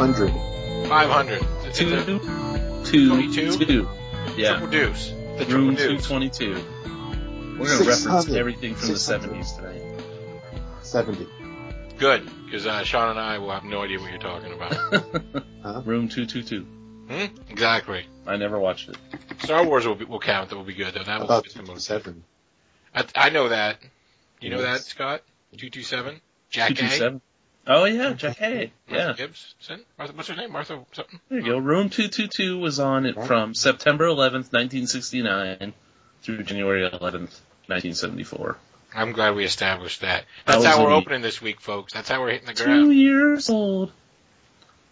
[0.00, 0.88] 500.
[0.88, 1.46] 500.
[1.64, 3.88] It's two, two, two.
[4.34, 4.52] Yeah.
[4.52, 5.10] Triple deuce.
[5.10, 6.06] The Room triple deuce.
[6.06, 6.54] 222.
[7.58, 9.82] We're going to reference everything from the 70s tonight.
[10.80, 11.28] 70.
[11.98, 14.72] Good, because uh, Sean and I will have no idea what you're talking about.
[15.62, 15.82] huh?
[15.84, 16.62] Room 222.
[16.62, 17.36] Hmm?
[17.50, 18.06] Exactly.
[18.26, 18.96] I never watched it.
[19.40, 20.48] Star Wars will, be, will count.
[20.48, 21.02] That will be good, though.
[21.02, 21.84] That will be the most.
[21.84, 22.24] Seven.
[22.94, 23.76] I, I know that.
[24.40, 25.20] You know that, Scott?
[25.58, 26.22] 227?
[26.48, 27.20] Jack 227?
[27.66, 28.72] Oh yeah, Jack A.
[28.88, 29.12] Martha Yeah.
[29.16, 29.80] Gibson?
[29.98, 30.50] Martha, what's her name?
[30.52, 31.20] Martha something?
[31.28, 31.58] There you go.
[31.58, 35.72] Room 222 was on it from September 11th, 1969
[36.22, 37.38] through January 11th,
[37.68, 38.56] 1974.
[38.94, 40.24] I'm glad we established that.
[40.46, 41.92] That That's was how we're a- opening this week, folks.
[41.92, 42.68] That's how we're hitting the ground.
[42.70, 42.94] Two ground.
[42.96, 43.92] years old.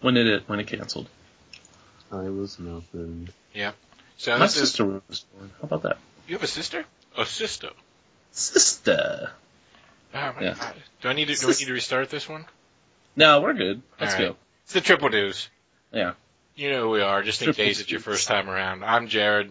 [0.00, 1.08] When did it, when it canceled?
[2.12, 3.28] I was nothing.
[4.19, 5.50] So My this is, sister was born.
[5.61, 5.98] How about that?
[6.27, 6.84] you have a sister?
[7.16, 7.70] A sister.
[8.33, 9.30] Sister.
[10.14, 10.55] Oh my Yeah.
[10.55, 10.74] god.
[11.02, 12.44] Do I need to, do I need to restart this one?
[13.19, 13.83] No, we're good.
[14.00, 14.28] Let's All right.
[14.28, 14.36] go.
[14.62, 15.50] It's the triple deuce.
[15.92, 16.12] Yeah.
[16.55, 18.84] You know who we are, just in Triple case it's your first time around.
[18.84, 19.50] I'm Jared.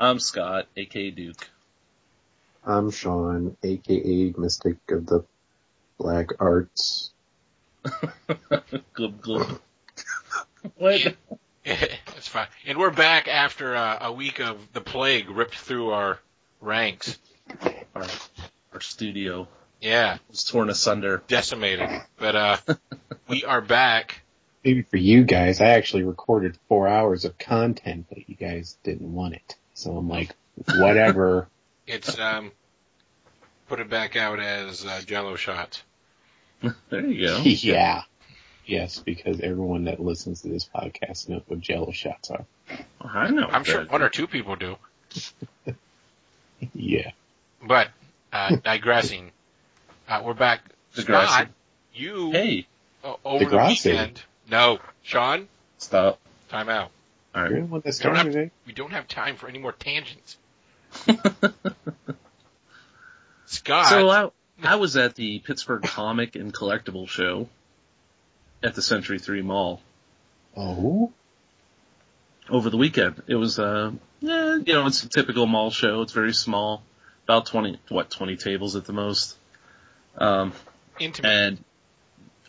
[0.00, 1.50] I'm Scott, aka Duke.
[2.64, 5.22] I'm Sean, aka Mystic of the
[5.98, 7.12] Black Arts.
[8.94, 9.60] glub glub.
[10.76, 11.14] what?
[11.64, 12.48] It's fine.
[12.66, 16.18] And we're back after uh, a week of the plague ripped through our
[16.60, 17.18] ranks.
[17.94, 18.06] Our,
[18.72, 19.46] our studio
[19.82, 21.22] Yeah, It was torn asunder.
[21.28, 21.90] decimated.
[22.16, 22.56] But uh
[23.28, 24.22] we are back.
[24.64, 29.12] Maybe for you guys, I actually recorded four hours of content, but you guys didn't
[29.12, 29.56] want it.
[29.74, 30.34] So I'm like,
[30.76, 31.48] whatever.
[31.84, 32.52] It's um
[33.68, 35.82] put it back out as uh, jello shots.
[36.90, 37.38] There you go.
[37.42, 38.02] yeah.
[38.64, 42.44] Yes, because everyone that listens to this podcast knows what Jello shots are.
[43.00, 43.48] I know.
[43.50, 44.76] I'm sure one or two people do.
[46.72, 47.10] Yeah.
[47.66, 47.88] But
[48.32, 49.32] uh digressing.
[50.08, 50.62] Uh we're back.
[50.94, 51.28] Digressing.
[51.28, 51.48] Scott,
[51.94, 52.66] you Hey,
[53.04, 53.86] uh, over the Degrassi.
[53.86, 54.22] weekend.
[54.50, 55.48] No, Sean,
[55.78, 56.18] stop.
[56.50, 56.90] time out.
[57.34, 57.60] All You're right.
[57.60, 60.36] the one that don't have- We don't have time for any more tangents.
[63.46, 64.30] Scott, so I,
[64.62, 67.48] I was at the Pittsburgh Comic and Collectible Show
[68.62, 69.80] at the Century 3 Mall
[70.56, 71.12] Oh?
[72.50, 73.22] over the weekend.
[73.26, 76.02] It was, uh, yeah, you know, it's a typical mall show.
[76.02, 76.82] It's very small.
[77.24, 79.36] About 20, what, 20 tables at the most.
[80.18, 80.52] Um,
[80.98, 81.28] intimate.
[81.28, 81.64] and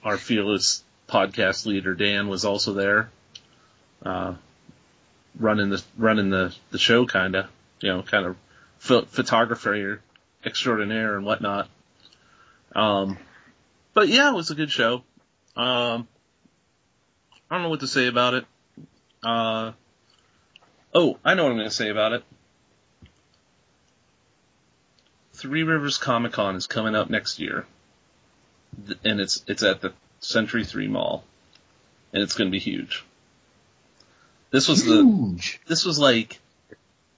[0.03, 3.09] our fearless podcast leader Dan was also there,
[4.05, 4.35] uh,
[5.39, 7.47] running the running the the show, kind of,
[7.79, 8.35] you know, kind of
[8.85, 10.01] ph- photographer
[10.45, 11.69] extraordinaire and whatnot.
[12.75, 13.17] Um,
[13.93, 15.03] but yeah, it was a good show.
[15.55, 16.07] Um,
[17.49, 18.45] I don't know what to say about it.
[19.23, 19.71] Uh,
[20.93, 22.23] oh, I know what I'm going to say about it.
[25.33, 27.65] Three Rivers Comic Con is coming up next year
[29.03, 31.23] and it's it's at the Century Three Mall,
[32.11, 33.03] and it's going to be huge.
[34.51, 36.39] This was the this was like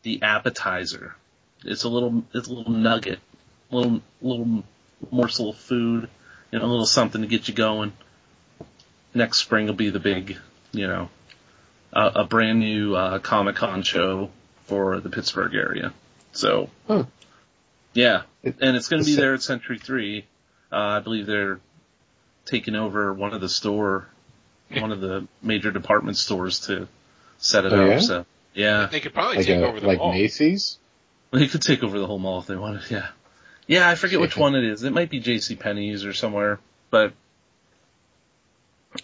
[0.04, 1.16] the appetizer.
[1.64, 3.20] It's a little it's a little nugget,
[3.72, 4.64] little little
[5.12, 6.10] morsel of food,
[6.52, 7.94] you know, a little something to get you going.
[9.14, 10.38] Next spring will be the big,
[10.72, 11.10] you know,
[11.94, 14.30] uh, a brand new uh, Comic Con show
[14.66, 15.94] for the Pittsburgh area.
[16.34, 17.06] So, Huh.
[17.96, 20.26] Yeah, It- and it's going to be there at Century Three.
[20.72, 21.60] Uh, I believe they're
[22.46, 24.08] taking over one of the store,
[24.78, 26.88] one of the major department stores to
[27.40, 27.90] set it Oh, up.
[27.90, 28.00] yeah?
[28.00, 30.12] So yeah, they could probably Like take a, over the like mall.
[30.14, 30.78] Macy's?
[31.32, 32.84] they could take over the whole mall if they wanted.
[32.92, 33.08] Yeah,
[33.68, 33.90] yeah.
[33.90, 34.84] I forget which one it is.
[34.84, 35.56] It might be J.C.
[35.56, 36.60] Penney's or somewhere,
[36.92, 37.14] but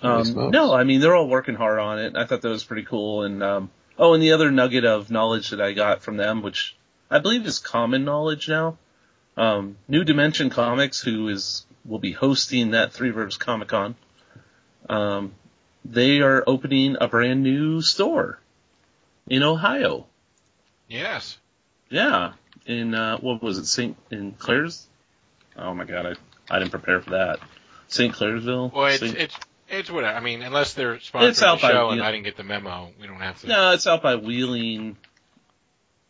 [0.01, 2.15] um, no, I mean they're all working hard on it.
[2.15, 3.23] I thought that was pretty cool.
[3.23, 6.75] And um, oh, and the other nugget of knowledge that I got from them, which
[7.09, 8.77] I believe is common knowledge now.
[9.37, 13.95] Um, New Dimension Comics, who is will be hosting that Three Rivers Comic Con,
[14.89, 15.31] um,
[15.85, 18.39] they are opening a brand new store
[19.27, 20.05] in Ohio.
[20.87, 21.37] Yes.
[21.89, 22.33] Yeah,
[22.65, 23.97] in uh, what was it, St.
[24.11, 24.85] in Clairs?
[25.57, 27.39] Oh my god, I I didn't prepare for that.
[27.87, 28.13] St.
[28.13, 28.73] Clairsville.
[28.73, 29.35] Well, it's Saint- it's
[29.69, 30.15] it's whatever.
[30.17, 32.43] I mean, unless they're sponsoring It's out the by show and I didn't get the
[32.43, 33.47] memo, we don't have to.
[33.47, 34.97] no, it's out by Wheeling,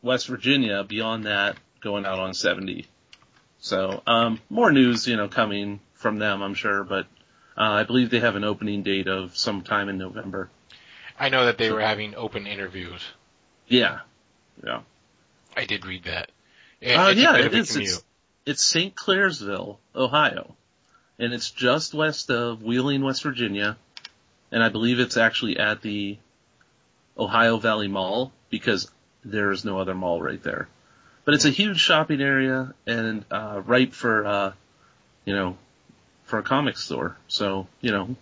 [0.02, 0.84] West Virginia.
[0.84, 2.86] Beyond that, going out on 70.
[3.62, 7.08] So um, more news, you know, coming from them, I'm sure, but.
[7.58, 10.50] Uh, I believe they have an opening date of sometime in November.
[11.20, 13.02] I know that they were having open interviews.
[13.68, 14.00] Yeah,
[14.66, 14.82] yeah.
[15.56, 16.32] I did read that.
[16.84, 17.76] Uh, it's yeah, it is.
[17.76, 18.04] It's,
[18.46, 18.96] it's St.
[18.96, 20.56] Clairsville, Ohio.
[21.20, 23.78] And it's just west of Wheeling, West Virginia.
[24.52, 26.18] And I believe it's actually at the
[27.18, 28.90] Ohio Valley Mall because
[29.24, 30.68] there is no other mall right there.
[31.26, 34.54] But it's a huge shopping area and, uh, ripe for, uh,
[35.26, 35.58] you know,
[36.24, 37.16] for a comic store.
[37.28, 38.16] So, you know,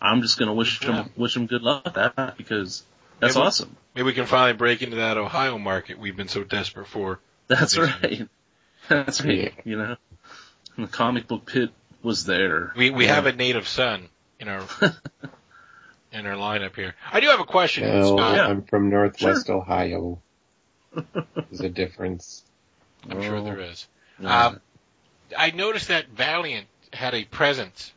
[0.00, 0.92] I'm just gonna wish Yeah.
[0.92, 2.82] them, wish them good luck with that because
[3.20, 3.76] that's Maybe- awesome.
[3.94, 7.18] Maybe we can finally break into that Ohio market we've been so desperate for.
[7.48, 8.28] That's Makes right.
[8.88, 9.52] That's right.
[9.64, 9.96] You know,
[10.76, 11.70] and the comic book pit
[12.02, 12.72] was there.
[12.76, 13.14] We we Yeah.
[13.16, 14.08] have a native son
[14.38, 14.62] in our
[16.12, 16.94] in our lineup here.
[17.12, 18.38] I do have a question, No, Scott.
[18.38, 20.20] I'm from Northwest Ohio.
[21.34, 22.42] There's a difference.
[23.08, 23.86] I'm sure Oh, there is.
[24.20, 24.46] yeah.
[24.46, 24.60] Um,
[25.36, 27.92] I noticed that Valiant had a presence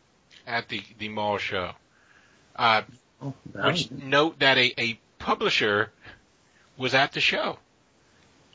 [0.45, 1.71] at the the mall show.
[2.55, 2.81] Uh,
[3.23, 5.91] Oh, which note that a, a publisher
[6.75, 7.59] was at the show.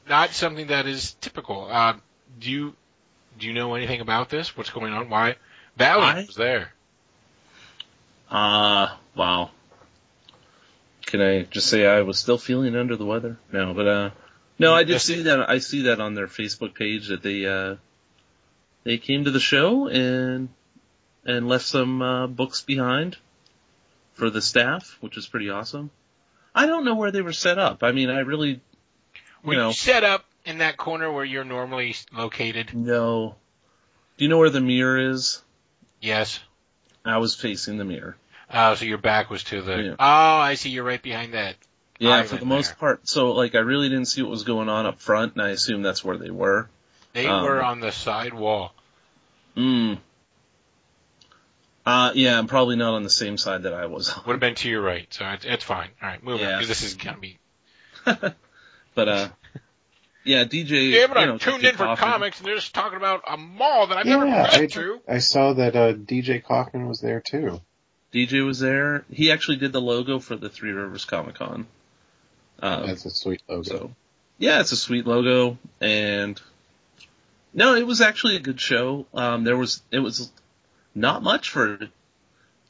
[0.08, 1.68] Not something that is typical.
[1.70, 1.94] Uh,
[2.40, 2.74] do you
[3.38, 4.56] do you know anything about this?
[4.56, 5.08] What's going on?
[5.08, 5.36] Why
[5.76, 6.72] Valiant I- was there?
[8.30, 9.50] Ah, wow.
[11.06, 13.36] Can I just say I was still feeling under the weather?
[13.52, 14.10] No, but uh,
[14.58, 15.04] no, I did Yes.
[15.04, 15.48] see that.
[15.48, 17.76] I see that on their Facebook page that they uh,
[18.84, 20.48] they came to the show and
[21.24, 23.16] and left some uh, books behind
[24.14, 25.90] for the staff, which is pretty awesome.
[26.54, 27.82] I don't know where they were set up.
[27.82, 28.60] I mean, I really, you
[29.42, 32.72] Were know, you set up in that corner where you're normally located?
[32.74, 33.34] no.
[34.16, 35.42] Do you know where the mirror is?
[36.00, 36.40] Yes.
[37.04, 38.16] I was facing the mirror.
[38.50, 39.76] Oh, so your back was to the.
[39.82, 39.90] Yeah.
[39.98, 40.70] Oh, I see.
[40.70, 41.56] You're right behind that.
[41.98, 42.76] Yeah, Island for the most there.
[42.76, 43.08] part.
[43.08, 45.82] So like I really didn't see what was going on up front and I assume
[45.82, 46.68] that's where they were.
[47.14, 48.74] They Um, were on the side wall.
[49.56, 49.98] Mm.
[51.84, 54.22] Uh yeah, I'm probably not on the same side that I was On.
[54.26, 55.88] Would have been to your right, so it's, it's fine.
[56.02, 56.52] All right, move on Yeah.
[56.56, 57.38] because this is gonna be.
[58.04, 59.28] but uh
[60.24, 61.96] yeah, DJ Yeah, but you I tuned DJ in for Coffman.
[61.98, 65.00] comics and they're just talking about a mall that I've Yeah, never I- been to.
[65.08, 67.60] I saw that uh, DJ Coffman was there too.
[68.12, 69.04] DJ was there.
[69.12, 71.66] He actually did the logo for the Three Rivers Comic Con.
[72.60, 73.62] Um, That's a sweet logo.
[73.62, 73.90] So,
[74.38, 76.40] yeah, it's a sweet logo, and
[77.52, 79.06] no, it was actually a good show.
[79.14, 80.30] Um, there was it was
[80.94, 81.78] not much for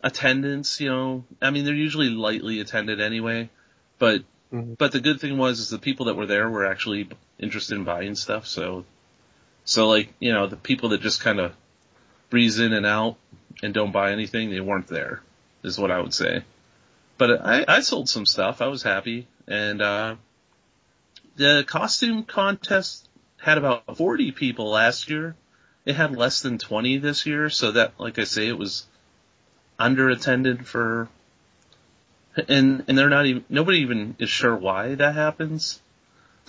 [0.03, 0.81] attendance.
[0.81, 3.50] You know, I mean, they're usually lightly attended anyway,
[3.99, 4.23] but
[4.53, 4.79] Mhm.
[4.79, 7.85] but the good thing was is the people that were there were actually interested in
[7.85, 8.47] buying stuff.
[8.47, 8.85] So,
[9.65, 11.53] so like you know, the people that just kind of
[12.31, 13.17] breeze in and out
[13.62, 15.21] and don't buy anything, they weren't there.
[15.62, 16.44] Is what I would say.
[17.19, 18.61] But I, I sold some stuff.
[18.62, 19.27] I was happy.
[19.49, 20.17] And, uh,
[21.37, 23.09] the costume contest
[23.39, 25.37] had about 40 people last year.
[25.85, 27.51] It had less than 20 this year.
[27.51, 28.87] So that, like I say, it was
[29.79, 31.09] under attended for,
[32.49, 35.81] and, and they're not even, nobody even is sure why that happens.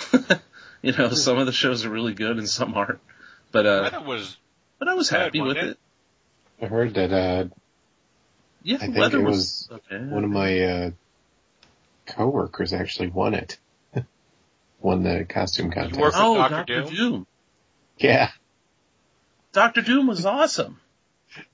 [0.81, 2.99] you know, some of the shows are really good and some aren't.
[3.51, 4.37] But, uh, thought it was
[4.79, 5.79] but I was happy with wasn't it.
[6.61, 7.45] I heard that uh,
[8.63, 9.99] Yeah, I think weather it was, okay.
[10.03, 10.91] one of my uh,
[12.07, 13.57] coworkers actually won it.
[14.81, 15.99] won the costume contest.
[15.99, 16.49] work- Oh, Dr.
[16.55, 16.93] Doctor Doom?
[16.95, 17.27] Doom.
[17.99, 18.29] Yeah.
[19.53, 20.79] Doctor Doom was awesome.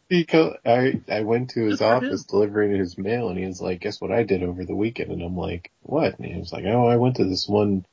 [0.09, 3.45] He co- I I went to his Good for office delivering his mail, and he
[3.45, 6.37] was like, "Guess what I did over the weekend?" And I'm like, "What?" And he
[6.37, 7.85] was like, "Oh, I went to this one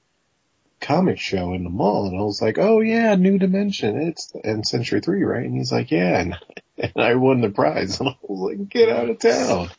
[0.80, 3.96] comic show in the mall." And I was like, "Oh yeah, New Dimension.
[4.02, 6.36] It's and Century Three, right?" And he's like, "Yeah." And,
[6.78, 9.70] and I won the prize, and I was like, "Get out of town!"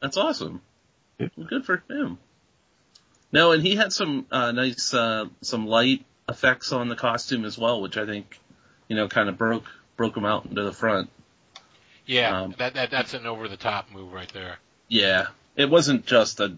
[0.00, 0.60] That's awesome.
[1.18, 2.18] Well, good for him.
[3.32, 7.58] No, and he had some uh, nice, uh, some light effects on the costume as
[7.58, 8.38] well, which I think,
[8.88, 9.64] you know, kind of broke
[9.96, 11.10] broke him out into the front.
[12.06, 12.42] yeah.
[12.42, 14.56] Um, that that that's an over the top move right there.
[14.88, 16.56] Yeah, it wasn't just a,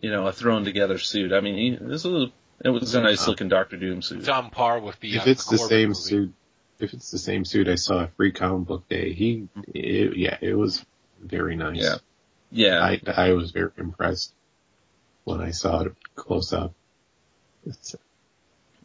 [0.00, 1.32] you know, a thrown together suit.
[1.32, 2.30] I mean, he, this was
[2.64, 4.20] it was a nice looking Doctor Doom suit.
[4.20, 5.16] It's on par with the.
[5.16, 6.00] If uh, it's the Corman same movie.
[6.00, 6.34] suit,
[6.78, 10.38] if it's the same suit I saw at Free Comic Book Day, he, it, yeah,
[10.40, 10.84] it was
[11.22, 11.82] very nice.
[11.82, 11.96] Yeah.
[12.50, 14.32] Yeah, I I was very impressed
[15.24, 16.72] when I saw it close up.
[17.66, 17.96] It's,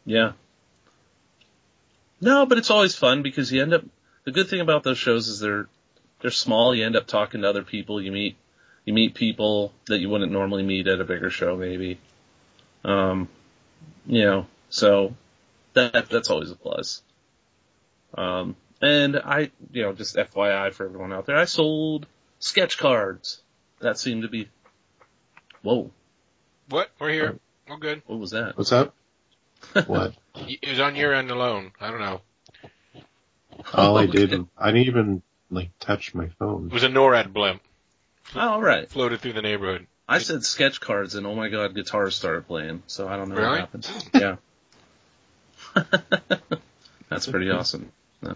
[0.04, 0.32] Yeah.
[2.20, 3.84] No, but it's always fun because you end up,
[4.24, 5.68] the good thing about those shows is they're,
[6.20, 6.74] they're small.
[6.74, 8.00] You end up talking to other people.
[8.00, 8.36] You meet,
[8.84, 11.98] you meet people that you wouldn't normally meet at a bigger show maybe.
[12.84, 13.28] Um,
[14.06, 15.14] you know, so
[15.74, 17.02] that that's always a plus.
[18.16, 22.06] Um, and I, you know, just FYI for everyone out there, I sold
[22.40, 23.41] sketch cards.
[23.82, 24.48] That seemed to be.
[25.62, 25.90] Whoa,
[26.68, 26.90] What?
[26.98, 27.38] We're here.
[27.68, 28.02] We're good.
[28.06, 28.56] what was that?
[28.56, 28.94] What's up?
[29.86, 30.14] What?
[30.34, 31.70] It was on your end alone.
[31.80, 32.20] I don't know.
[33.74, 36.66] All I did, I didn't even like touch my phone.
[36.66, 37.62] It was a NORAD blimp
[38.34, 38.88] Oh, all right.
[38.90, 39.86] floated through the neighborhood.
[40.08, 42.82] I said sketch cards, and oh my god, guitars started playing.
[42.88, 43.48] So I don't know Really?
[43.50, 43.88] what happened.
[44.14, 44.36] Yeah.
[47.08, 47.92] that's pretty awesome.
[48.22, 48.34] Yeah.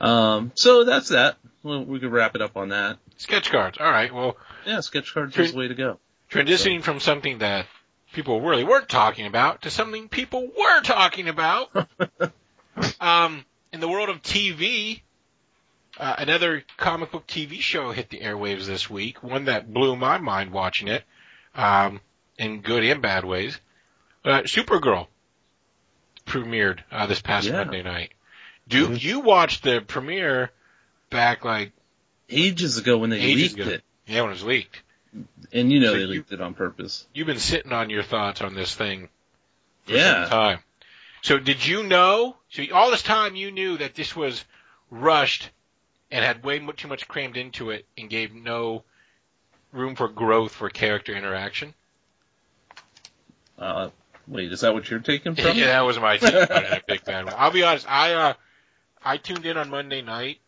[0.00, 1.36] Um, so that's that.
[1.64, 2.98] Well, we could wrap it up on that.
[3.16, 3.78] Sketch cards.
[3.80, 4.12] All right.
[4.14, 5.98] Well, Yeah, sketch cards is the way to go.
[6.30, 7.66] transitioning from something that
[8.12, 11.70] people really weren't talking about to something people were talking about.
[13.00, 15.00] um, in the world of TV,
[15.98, 19.22] uh, another comic book TV show hit the airwaves this week.
[19.22, 21.02] One that blew my mind watching it,
[21.54, 22.00] um,
[22.38, 23.58] in good and bad ways.
[24.24, 25.06] Uh, Supergirl
[26.26, 27.56] premiered uh, this past Yeah.
[27.64, 28.12] Monday night.
[28.68, 29.02] Do Mhm.
[29.02, 30.50] you watched the premiere
[31.10, 31.72] back like
[32.30, 33.68] Ages ago when they leaked ago.
[33.70, 34.82] it, yeah when it was leaked?
[35.52, 37.06] and you know So they you- leaked it on purpose.
[37.14, 39.08] You've been sitting on your thoughts on this thing
[39.84, 40.22] for Yeah.
[40.24, 40.58] some time.
[41.22, 42.36] So did you know?
[42.50, 44.44] So all this time you knew that this was
[44.90, 45.50] rushed
[46.10, 48.84] and had way too much crammed into it and gave no
[49.72, 51.74] room for growth for character interaction.
[53.58, 53.90] Uh,
[54.26, 55.44] wait, is that what you're taking from?
[55.56, 57.32] yeah, that was my take on it in a big bad way.
[57.36, 57.86] I'll be honest.
[57.90, 58.34] I uh,
[59.04, 60.38] I tuned in on Monday night.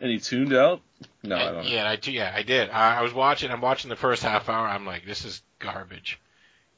[0.00, 0.80] And he tuned out?
[1.22, 1.70] No, I and- don't know.
[1.70, 2.70] yeah, I t- yeah, I did.
[2.70, 3.50] I, I was watching.
[3.50, 4.66] I'm watching the first half hour.
[4.66, 6.20] I'm like, this is garbage.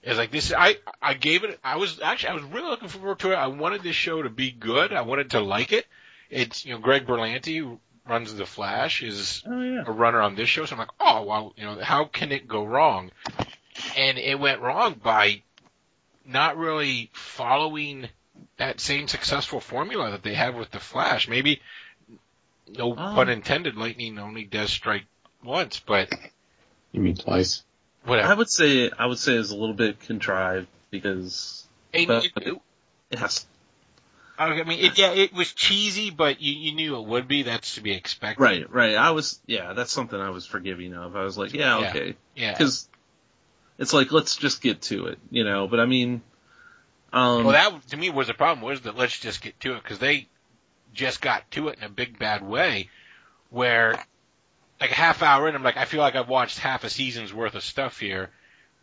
[0.02, 0.52] It's like this.
[0.56, 1.58] I I gave it.
[1.64, 3.34] I was actually I was really looking forward to it.
[3.34, 4.92] I wanted this show to be good.
[4.92, 5.86] I wanted to like it.
[6.30, 9.82] It's you know Greg Berlanti runs the Flash is Oh yeah.
[9.86, 10.64] a runner on this show.
[10.64, 13.10] So I'm like, oh well, you know how can it go wrong?
[13.96, 15.42] And it went wrong by
[16.24, 18.08] not really following
[18.56, 21.28] that same successful formula that they have with the Flash.
[21.28, 21.60] Maybe
[22.76, 22.94] no Oh.
[22.94, 23.76] pun intended.
[23.76, 25.04] Lightning only does strike
[25.42, 26.10] once, but
[26.92, 27.62] You mean twice?
[28.04, 28.28] whatever.
[28.28, 32.60] I would say I would say it's a little bit contrived because And it- it-
[33.10, 33.46] it has
[34.40, 37.42] I mean, it, yeah, it was cheesy, but you, you knew it would be.
[37.42, 38.40] That's to be expected.
[38.40, 38.94] right, right.
[38.94, 41.16] I was yeah, that's something I was forgiving of.
[41.16, 41.88] I was like, yeah, Yeah.
[41.90, 42.52] okay, Yeah.
[42.52, 42.88] because
[43.78, 45.66] it's like let's just get to it, you know.
[45.66, 46.22] But I mean,
[47.12, 49.82] um, Well, that to me was the problem was that let's just get to it
[49.82, 50.28] because they
[50.94, 52.90] just got to it in a big bad way,
[53.50, 53.92] where
[54.80, 57.32] like a half hour in, I'm like, I feel like I've watched half a season's
[57.34, 58.30] worth of stuff here.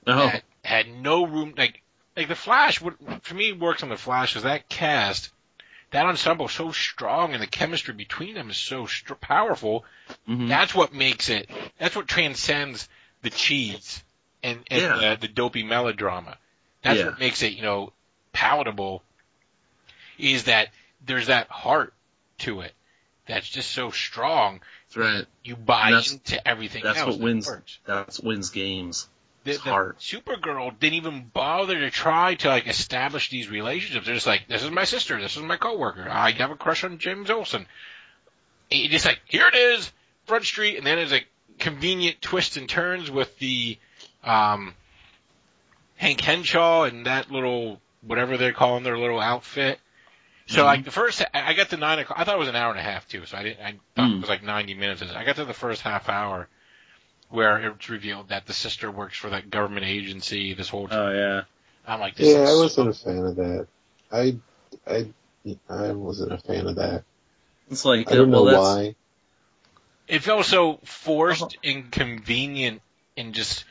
[0.07, 1.53] oh, That had no room.
[1.57, 1.81] Like
[2.17, 5.31] like the Flash, what for me works on the Flash is that cast.
[5.91, 9.85] That ensemble is so strong, and the chemistry between them is so str- powerful.
[10.27, 10.49] mhm.
[10.49, 11.49] That's what makes it.
[11.79, 12.89] That's what transcends
[13.21, 14.03] the cheese
[14.43, 15.15] and, and Yeah.
[15.15, 16.37] the, the dopey melodrama.
[16.81, 17.05] That's Yeah.
[17.07, 17.93] what makes it, you know,
[18.33, 19.03] palatable.
[20.17, 20.69] Is that
[21.05, 21.93] there's that heart
[22.39, 22.73] to it
[23.27, 24.61] that's just so strong.
[24.87, 25.25] that's right.
[25.43, 27.15] You buy into everything That's else.
[27.15, 27.47] what wins.
[27.47, 27.79] works.
[27.85, 29.07] That's wins games.
[29.43, 29.99] The, It's the heart.
[29.99, 34.05] Supergirl didn't even bother to try to like establish these relationships.
[34.05, 36.07] They're just like, this is my sister, this is my coworker.
[36.09, 37.65] I have a crush on James Olsen.
[38.69, 39.91] It's just like, here it is,
[40.25, 41.27] Front Street, and then there's like
[41.59, 43.77] convenient twists and turns with the
[44.23, 44.73] um
[45.95, 49.79] Hank Henshaw and that little whatever they're calling their little outfit.
[50.47, 50.65] So Mhm.
[50.65, 52.19] like the first, I I got to nine o'clock.
[52.19, 53.25] I thought it was an hour and a half too.
[53.25, 53.61] So I didn't.
[53.65, 54.21] I thought it Mm.
[54.21, 55.01] was like ninety minutes.
[55.01, 56.47] I got to the first half hour
[57.29, 60.53] where it's revealed that the sister works for that government agency.
[60.53, 61.43] This whole, Oh yeah.
[61.87, 63.67] I'm like, this Yeah, is I wasn't a fan of that.
[64.11, 64.37] I,
[64.87, 65.07] I,
[65.69, 67.03] I wasn't a fan of that.
[67.69, 68.95] It's like I don't uh, well, know that's, why.
[70.07, 71.57] It felt so forced, Uh-huh.
[71.63, 72.81] inconvenient,
[73.17, 73.65] and just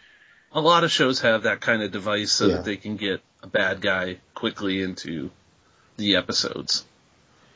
[0.53, 2.57] a lot of shows have that kind of device so Yeah.
[2.57, 5.31] that they can get a bad guy quickly into
[5.97, 6.85] the episodes.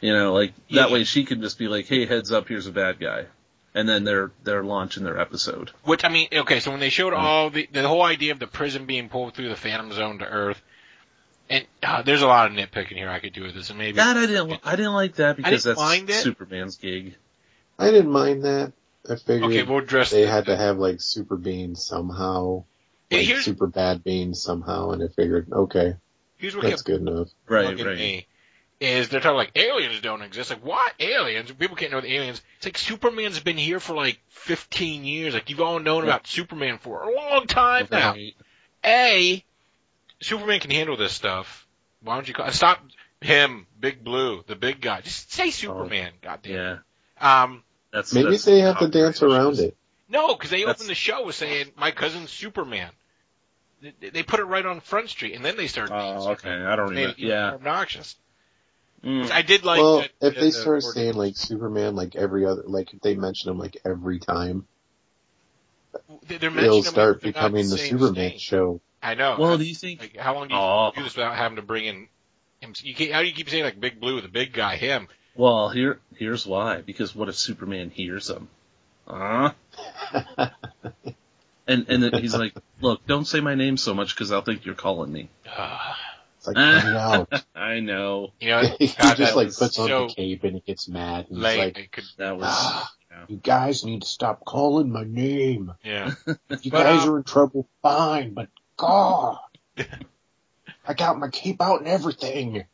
[0.00, 0.82] You know, like Yeah.
[0.82, 3.26] that way she can just be like, "Hey, heads up, here's a bad guy,"
[3.74, 5.70] and then they're they're launching their episode.
[5.82, 8.46] Which I mean, okay, so when they showed all the the whole idea of the
[8.46, 10.62] prison being pulled through the Phantom Zone to Earth,
[11.50, 13.96] and uh, there's a lot of nitpicking here I could do with this, and maybe
[13.96, 16.10] That I didn't I didn't like that because that's mind.
[16.10, 17.16] Superman's gig.
[17.78, 18.72] I didn't mind that.
[19.10, 20.10] I figured okay, we'll address.
[20.10, 20.30] they that.
[20.30, 22.64] had to have like super beans somehow,
[23.10, 25.96] like super bad beans somehow, and I figured, okay,
[26.36, 27.28] here's what that's kept good enough.
[27.48, 27.96] Right, right.
[27.96, 28.26] me.
[28.80, 30.50] Is they're talking like aliens don't exist?
[30.50, 31.50] Like what aliens?
[31.50, 32.40] People can't know the aliens.
[32.58, 35.34] It's like Superman's been here for like 15 years.
[35.34, 36.10] Like you've all known Yeah.
[36.10, 38.12] about Superman for a long time now.
[38.12, 38.36] Right.
[38.84, 39.44] A,
[40.20, 41.66] Superman can handle this stuff.
[42.02, 42.78] Why don't you call, stop
[43.20, 45.00] him, Big Blue, the big guy?
[45.00, 46.80] Just say Superman, goddamn.
[47.20, 47.42] Yeah.
[47.42, 49.34] Um, That's Maybe that's they have to dance controversial.
[49.34, 49.76] around it.
[50.08, 52.90] no, because they That's- opened the show with saying my cousin's Superman.
[53.82, 55.90] they, they put it right on Front Street, and then they started.
[55.92, 56.50] being Oh, okay.
[56.50, 57.50] I don't Made even more Yeah.
[57.54, 58.14] obnoxious.
[59.04, 59.30] Mm.
[59.30, 59.80] I did like.
[59.80, 63.00] well, that- if they the start word- saying like Superman, like every other, like if
[63.00, 64.66] they mention him like every time,
[66.26, 68.38] they- they're mentioning it'll start but they're becoming the saying Superman name.
[68.38, 68.80] show.
[69.02, 69.36] I know.
[69.38, 70.00] Well, I- do you think?
[70.00, 70.92] like, how long do you Oh.
[70.96, 72.08] do this without having to bring in
[72.60, 72.74] him?
[72.82, 75.06] You can't, how do you keep saying like Big Blue, the big guy, him?
[75.36, 76.80] Well, here here's why.
[76.80, 78.48] Because what if Superman hears him?
[79.06, 79.52] Huh?
[81.70, 84.64] And and then he's like, "Look, don't say my name so much because I'll think
[84.64, 85.28] you're calling me."
[86.48, 86.96] It's like cut it
[87.34, 87.44] out.
[87.54, 90.60] I know you know, he God, just like was puts on the cape and he
[90.60, 92.44] gets mad and he's like, could, that was.
[92.48, 93.24] ah, yeah.
[93.28, 95.72] "You guys need to stop calling my name.
[95.84, 96.12] yeah.
[96.50, 99.38] If you But, guys um, are in trouble, fine, but God,
[100.86, 102.64] I got my cape out and everything."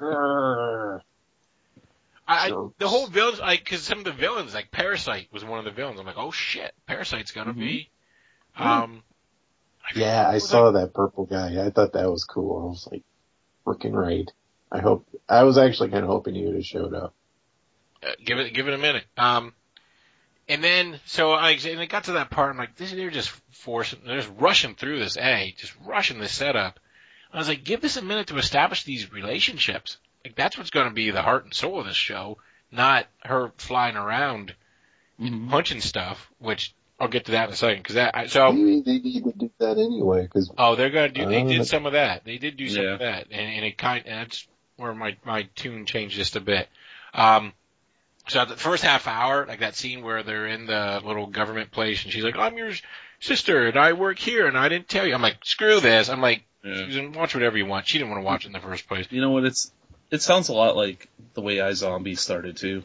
[0.00, 1.00] I,
[2.26, 5.58] I So- the whole villains, like, cause some of the villains, like Parasite was one
[5.58, 5.98] of the villains.
[5.98, 7.90] I'm like, oh shit, Parasite's gonna be.
[8.56, 9.02] Um,
[9.94, 11.64] yeah, I saw that purple guy.
[11.64, 12.62] I thought that was cool.
[12.62, 13.02] I was like,
[13.66, 14.30] freaking right.
[14.70, 15.06] I hope.
[15.28, 17.14] I was actually kind of hoping he would have showed up.
[18.02, 19.04] uh, give it, give it a minute.
[19.16, 19.54] Um,
[20.48, 22.50] and then so I and it got to that part.
[22.50, 26.32] I'm like, this, they're just forcing, they're just rushing through this A, just rushing this
[26.32, 26.78] setup.
[27.32, 29.98] I was like, give this a minute to establish these relationships.
[30.24, 32.38] Like that's what's going to be the heart and soul of this show,
[32.72, 34.54] not her flying around
[35.20, 35.50] Mhm.
[35.50, 36.30] punching stuff.
[36.38, 37.82] Which I'll get to that in a second.
[37.82, 41.12] Because that I, so Maybe they need to do that anyway, because oh they're going
[41.12, 41.28] to do.
[41.28, 42.24] They did some of that.
[42.24, 42.92] They did do some Yeah.
[42.94, 44.04] of that, and, and it kind.
[44.06, 46.68] And that's where my my tune changed just a bit.
[47.14, 47.52] Um,
[48.28, 52.02] so the first half hour, like that scene where they're in the little government place,
[52.04, 52.72] and she's like, "I'm your
[53.20, 56.20] sister, and I work here, and I didn't tell you." I'm like, "Screw this!" I'm
[56.20, 56.74] like, Yeah.
[56.74, 59.06] "Susan, watch whatever you want." She didn't want to watch it in the first place,
[59.10, 59.44] You know what?
[59.44, 59.72] It's
[60.10, 62.82] it sounds a lot like the way iZombie started too.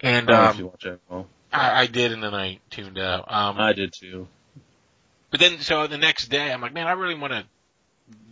[0.00, 1.00] and I don't know if you um, watch it.
[1.08, 3.24] Well, I, I did, and then I tuned out.
[3.28, 4.28] Um, I did too.
[5.30, 7.44] But then, so the next day, I'm like, man, I really want to,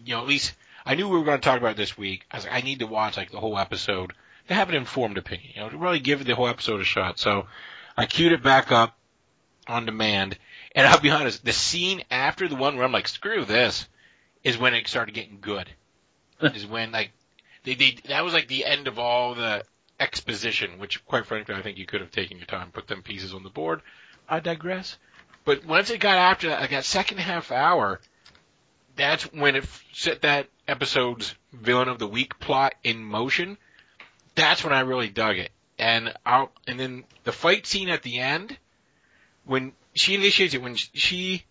[0.04, 2.26] you know, at least I knew we were going to talk about it this week.
[2.30, 4.12] I was like, I need to watch like the whole episode
[4.48, 7.18] to have an informed opinion, you know, to really give the whole episode a shot.
[7.18, 7.46] So
[7.96, 8.96] I queued it back up
[9.66, 10.38] on demand,
[10.74, 13.86] and I'll be honest, the scene after the one where I'm like, screw this,
[14.42, 15.68] is when it started getting good.
[16.42, 17.12] is when like
[17.64, 19.62] they, they that was like the end of all the
[20.00, 23.34] exposition, which quite frankly I think you could have taken your time, put them pieces
[23.34, 23.82] on the board.
[24.28, 24.96] I digress.
[25.44, 28.00] But once it got after that, like that second half hour,
[28.96, 33.58] that's when it set that episode's villain of the week plot in motion.
[34.34, 35.50] That's when I really dug it.
[35.78, 38.56] And I'll, and then the fight scene at the end,
[39.44, 41.44] when she initiates it, when she,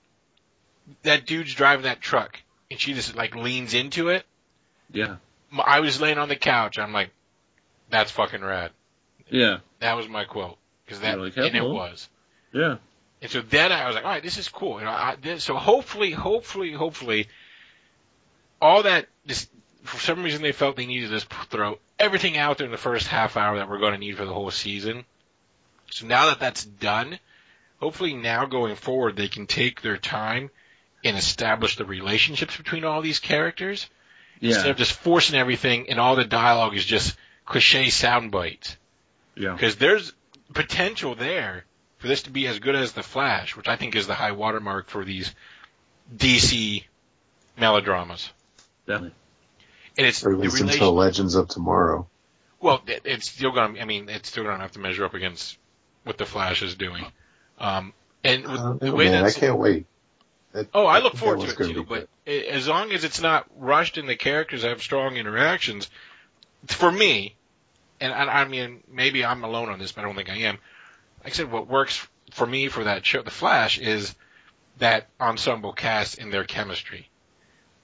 [1.03, 4.23] that dude's driving that truck, and she just like leans into it.
[4.91, 5.17] Yeah,
[5.57, 6.77] I was laying on the couch.
[6.77, 7.09] I'm like,
[7.89, 8.71] that's fucking rad.
[9.29, 12.09] yeah, That was my quote because that like, and it was.
[12.53, 12.77] yeah.
[13.21, 14.79] And so then I was like, all right, this is cool.
[14.79, 17.27] You know, I, this, so hopefully, hopefully, hopefully,
[18.61, 19.49] all that just
[19.83, 23.07] for some reason they felt they needed to throw everything out there in the first
[23.07, 25.03] half hour that we're going to need for the whole season.
[25.91, 27.19] So now that that's done,
[27.79, 30.49] hopefully now going forward they can take their time
[31.03, 33.89] and establish the relationships between all these characters
[34.41, 37.15] instead of just forcing everything and all the dialogue is just
[37.49, 38.77] cliche sound bites
[39.35, 40.13] yeah, because there's
[40.53, 41.65] potential there
[41.97, 44.31] for this to be as good as the Flash, which I think is the high
[44.31, 45.33] watermark for these
[46.15, 46.83] DC
[47.57, 48.29] melodramas.
[48.87, 49.15] definitely.
[49.97, 50.69] And it's or at least relation.
[50.81, 52.07] until Legends of Tomorrow.
[52.61, 53.79] well, it's still gonna.
[53.81, 55.57] I mean, it's still gonna have to measure up against
[56.03, 57.05] what the Flash is doing.
[57.59, 57.91] Um,
[58.23, 59.85] and with Uh, the way man, I can't wait.
[60.53, 61.83] That- Oh, I look forward to it too.
[61.83, 62.45] But good.
[62.45, 65.89] as long as it's not rushed and the characters have strong interactions,
[66.67, 67.35] for me,
[67.99, 70.57] and I, I mean maybe I'm alone on this, but I don't think I am.
[71.23, 74.15] Like I said, what works for me for that show, The Flash, is
[74.77, 77.09] that ensemble cast and their chemistry.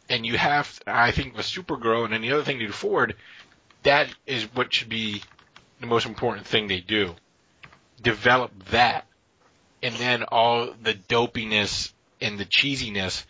[0.09, 3.15] And you have, I think, with Supergirl and any other thing they do forward,
[3.83, 5.21] that is what should be
[5.79, 7.15] the most important thing they do.
[8.01, 9.07] Develop that,
[9.81, 13.25] and then all the dopiness and the cheesiness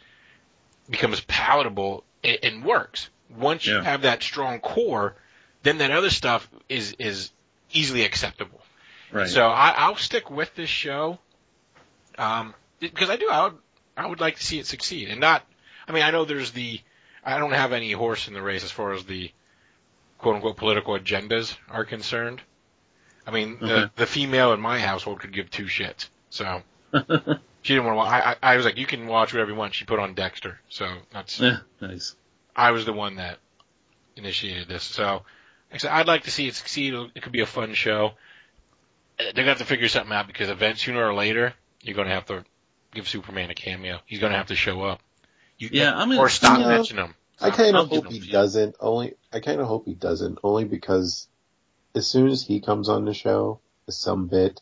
[0.90, 3.10] becomes palatable and, and works.
[3.30, 3.84] Once you Yeah.
[3.84, 5.16] have that strong core,
[5.66, 7.32] then that other stuff is is
[7.74, 8.62] easily acceptable.
[9.12, 9.28] Right.
[9.28, 11.20] So I, I'll stick with this show,
[12.18, 13.28] um, because I do.
[13.30, 13.58] I would
[13.98, 15.44] I would like to see it succeed, and not.
[15.88, 16.80] I mean, I know there's the.
[17.24, 19.32] I don't have any horse in the race as far as the
[20.20, 22.42] quote unquote political agendas are concerned.
[23.28, 23.92] I mean, the Okay.
[23.96, 26.10] the female in my household could give two shits.
[26.30, 26.62] So
[27.64, 28.16] she didn't want to.
[28.16, 29.74] I, I I was like, you can watch whatever you want.
[29.74, 31.40] She put on Dexter, so that's.
[31.40, 32.16] yeah, nice.
[32.56, 33.40] I was the one that
[34.16, 34.84] initiated this.
[34.84, 35.24] So,
[35.72, 36.94] like I said, I'd like to see it succeed.
[37.16, 38.12] It could be a fun show.
[39.18, 42.26] They're gonna have to figure something out because event sooner or later you're gonna have
[42.26, 42.44] to
[42.94, 44.00] give Superman a cameo.
[44.06, 45.02] He's gonna have to show up.
[45.58, 46.68] You, Yeah, I'm gonna- or stop Yeah.
[46.68, 47.16] mentioning them.
[47.40, 48.32] I kind I'll of hope he few.
[48.32, 48.76] doesn't.
[48.80, 50.40] Only I kind of hope he doesn't.
[50.44, 51.28] Only because
[51.94, 54.62] as soon as he comes on the show, some bit,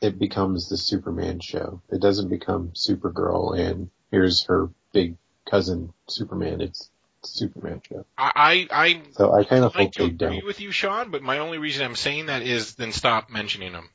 [0.00, 1.80] it becomes the Superman show.
[1.90, 5.16] It doesn't become Supergirl and here's her big
[5.50, 6.60] cousin Superman.
[6.60, 6.90] It's the
[7.22, 8.04] Superman show.
[8.16, 10.44] I, I, I So I kind of like hope they agree don't.
[10.46, 13.88] with you, Sean, but my only reason I'm saying that is then stop mentioning them.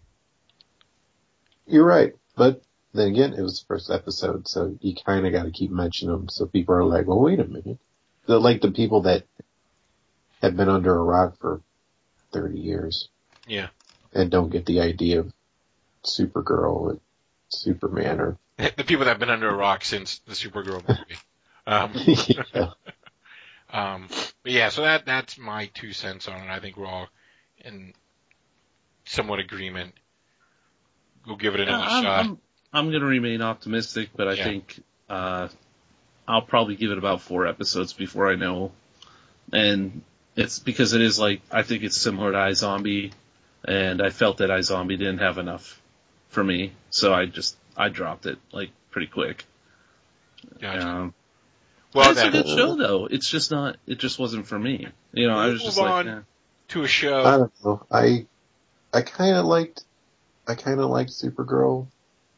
[1.68, 2.62] You're right, but
[2.94, 6.14] then again, it was the first episode, so you kind of got to keep mentioning
[6.16, 6.30] them.
[6.30, 7.78] So people are like, "Well, wait a minute."
[8.26, 9.24] The, like the people that
[10.42, 11.62] have been under a rock for
[12.32, 13.10] thirty years
[13.48, 13.68] Yeah.
[14.14, 15.34] and don't get the idea of
[16.04, 17.00] Supergirl and
[17.50, 21.16] Superman or the people that have been under a rock since the Supergirl movie.
[21.66, 22.72] Um, yeah.
[23.74, 24.08] Um,
[24.44, 26.50] but yeah, so that that's my two cents on it.
[26.50, 27.10] I think we're all
[27.58, 27.94] in
[29.04, 29.94] somewhat agreement.
[31.28, 32.26] We'll give it another I'm, shot.
[32.26, 32.38] I'm,
[32.72, 34.44] I'm gonna remain optimistic, but I Yeah.
[34.44, 35.48] think, uh,
[36.28, 38.72] I'll probably give it about four episodes before I know.
[39.52, 40.04] And
[40.36, 43.12] it's because it is like, I think it's similar to iZombie,
[43.66, 45.82] and I felt that iZombie didn't have enough
[46.30, 49.46] for me, so I just, I dropped it, like, pretty quick.
[50.60, 50.88] Gotcha.
[50.88, 51.14] Um,
[51.94, 53.06] well, it's a good show though.
[53.06, 53.78] It's just not.
[53.88, 54.88] It just wasn't for me.
[55.14, 56.20] You know, I was just like, eh.
[56.70, 57.24] to a show.
[57.24, 57.86] I don't know.
[57.92, 58.26] I
[58.94, 59.84] I kind of liked
[60.48, 61.88] I kind of liked Supergirl.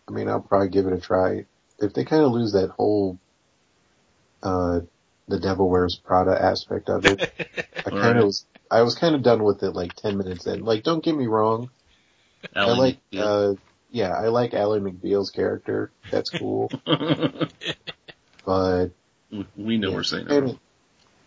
[0.08, 1.46] I mean, I'll probably give it a try.
[1.80, 3.18] If they kind of lose that whole
[4.44, 4.82] uh
[5.28, 7.22] the Devil Wears Prada aspect of it,
[7.78, 8.18] I kind Right.
[8.18, 10.63] of was I was kind of done with it like 10 minutes in.
[10.63, 11.70] Like don't get me wrong,
[12.56, 13.54] Ally I like McBeal.
[13.54, 13.56] uh
[13.91, 15.89] yeah, I like Ally McBeal's character.
[16.12, 16.70] That's cool.
[18.46, 18.88] but
[19.56, 20.58] we know yeah, we're saying kinda- it.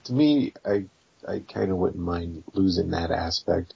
[0.04, 0.84] to me, I
[1.26, 3.74] I kind of wouldn't mind losing that aspect.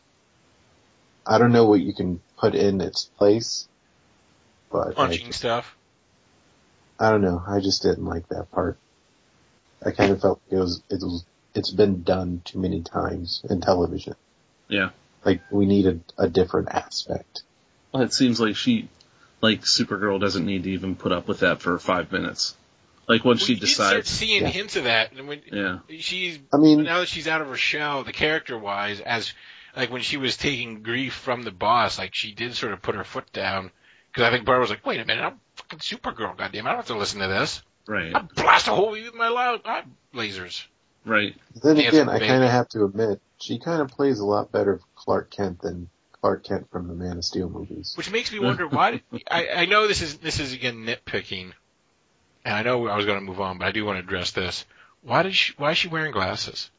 [1.26, 3.68] I don't know what you can put in its place,
[4.70, 5.76] but I, punching stuff.
[6.98, 7.42] I don't know.
[7.46, 8.78] I just didn't like that part.
[9.84, 13.60] I kind of felt it was it was it's been done too many times in
[13.60, 14.14] television.
[14.68, 14.90] Yeah.
[15.24, 17.42] Like we needed a different aspect.
[17.92, 18.88] Well, it seems like she,
[19.40, 22.54] like Supergirl, doesn't need to even put up with that for five minutes.
[23.08, 24.48] Like once Well, she you start decides, seeing Yeah.
[24.48, 27.56] hints of that, and when yeah, she's I mean, now that she's out of her
[27.56, 29.32] shell, the character wise, as
[29.76, 32.94] like when she was taking grief from the boss, like she did sort of put
[32.94, 33.70] her foot down
[34.12, 36.78] because I think Barbara was like, "Wait a minute, I'm fucking Supergirl, goddamn, I don't
[36.78, 37.62] have to listen to this.
[37.86, 39.84] right, I blast a hole with my loud eye
[40.14, 40.64] lasers."
[41.04, 41.34] right.
[41.62, 44.52] then Handsome again, I kind of have to admit she kind of plays a lot
[44.52, 45.88] better Clark Kent than
[46.20, 47.94] Clark Kent from the Man of Steel movies.
[47.96, 48.92] Which makes me wonder why.
[48.92, 51.52] Did, I I know this is this is again nitpicking,
[52.44, 54.32] and I know I was going to move on, but I do want to address
[54.32, 54.64] this.
[55.02, 55.54] Why did she?
[55.56, 56.70] Why is she wearing glasses?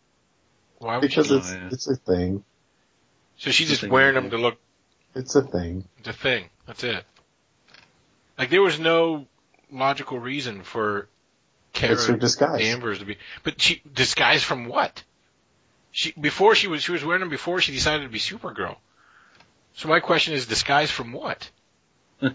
[0.80, 1.34] Why would Because she?
[1.34, 1.70] Oh, it's yeah.
[1.72, 2.44] it's a thing.
[3.38, 4.58] So she's It's just wearing them to look
[5.16, 5.86] It's a thing.
[6.00, 6.46] It's a thing.
[6.66, 7.04] That's it.
[8.38, 9.28] Like there was no
[9.72, 11.08] logical reason for
[11.74, 12.60] It's her Kara disguise.
[12.62, 15.04] Danvers to be, but she disguised from what?
[15.92, 18.78] She before she was she was wearing them before she decided to be Supergirl.
[19.76, 21.50] So my question is, disguised from what?
[22.22, 22.32] I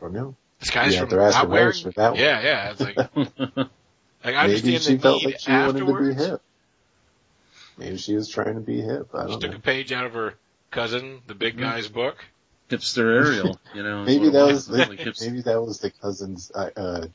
[0.00, 0.36] don't know.
[0.60, 1.82] Disguised You have from to ask not wearing.
[1.82, 2.20] for that one.
[2.20, 2.70] Yeah, yeah.
[2.70, 6.14] It's like like I Maybe understand she the felt need like she wanted to be
[6.14, 6.42] hip.
[7.78, 9.08] Maybe she was trying to be hip.
[9.14, 9.56] I don't took know.
[9.56, 10.34] a page out of her
[10.70, 11.60] cousin, the big Mhm.
[11.60, 12.16] guy's book.
[12.68, 14.04] Hipster Ariel, you know.
[14.06, 14.68] Maybe that was.
[14.68, 17.06] was It like maybe that was the cousin's uh, uh,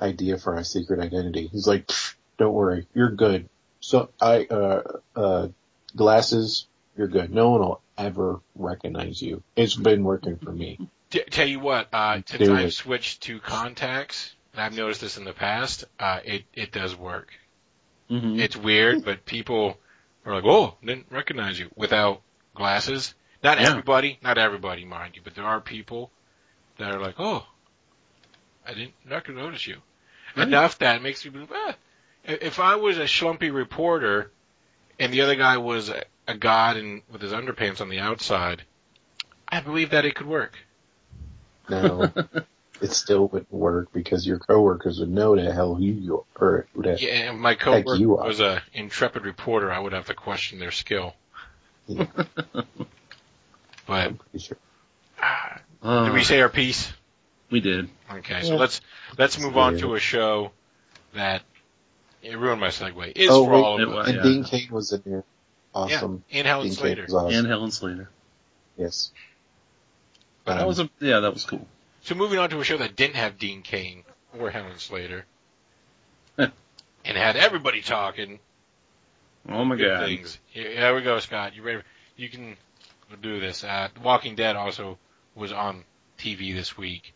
[0.00, 1.48] idea for a secret identity.
[1.48, 1.90] He's like,
[2.38, 3.48] "Don't worry, you're good."
[3.80, 4.82] So I uh
[5.16, 5.48] uh
[5.96, 7.32] glasses, you're good.
[7.32, 9.42] No one will ever recognize you.
[9.56, 10.78] It's been working for me.
[11.30, 12.72] Tell you what, uh, since I've it.
[12.72, 17.32] switched to contacts, and I've noticed this in the past, uh, it it does work.
[18.10, 18.38] Mhm.
[18.40, 19.78] It's weird, but people
[20.24, 22.22] are like, "Oh, didn't recognize you without
[22.54, 23.70] glasses." Not Yeah.
[23.70, 26.10] everybody, not everybody, mind you, but there are people
[26.78, 27.46] that are like, "Oh,
[28.66, 29.82] I didn't not gonna notice you."
[30.36, 30.46] Right.
[30.46, 31.52] Enough that it makes me believe.
[31.52, 31.72] Eh,
[32.40, 34.30] if I was a schlumpy reporter,
[34.98, 38.62] and the other guy was a, a god and with his underpants on the outside,
[39.48, 40.58] I believe that it could work.
[41.68, 42.12] Now
[42.80, 46.66] it still wouldn't work because your coworkers would know the hell who you are.
[46.74, 48.26] Or the, Yeah, and if my Heck, coworker you are.
[48.26, 51.14] was a intrepid reporter, I would have to question their skill.
[51.86, 52.06] Yeah.
[53.86, 54.56] But sure.
[55.82, 56.92] Uh, did we say our piece?
[57.50, 57.88] we did.
[58.10, 58.80] Okay, so let's
[59.18, 60.52] let's move on to a show
[61.14, 61.42] that
[62.22, 63.12] it ruined my segue.
[63.16, 64.06] Is Oh, for wait, all of us.
[64.08, 64.22] And yeah.
[64.22, 65.24] Dean Cain was in there.
[65.74, 66.22] Awesome.
[66.30, 67.04] And Helen Dean Slater.
[67.06, 67.34] awesome.
[67.34, 68.08] And Helen Slater.
[68.78, 69.10] yes.
[70.44, 71.66] But that was a yeah, that was cool.
[72.02, 74.02] So moving on to a show that didn't have Dean Cain
[74.38, 75.24] or Helen Slater,
[76.38, 76.52] and
[77.04, 78.38] had everybody talking
[79.48, 80.06] Oh my good god.
[80.06, 80.38] things.
[80.48, 81.54] Here, we go, Scott.
[81.54, 81.82] You ready?
[82.16, 82.56] You can
[83.20, 83.62] do this.
[83.64, 84.98] Uh, The Walking Dead also
[85.34, 85.84] was on
[86.18, 87.14] TV this week,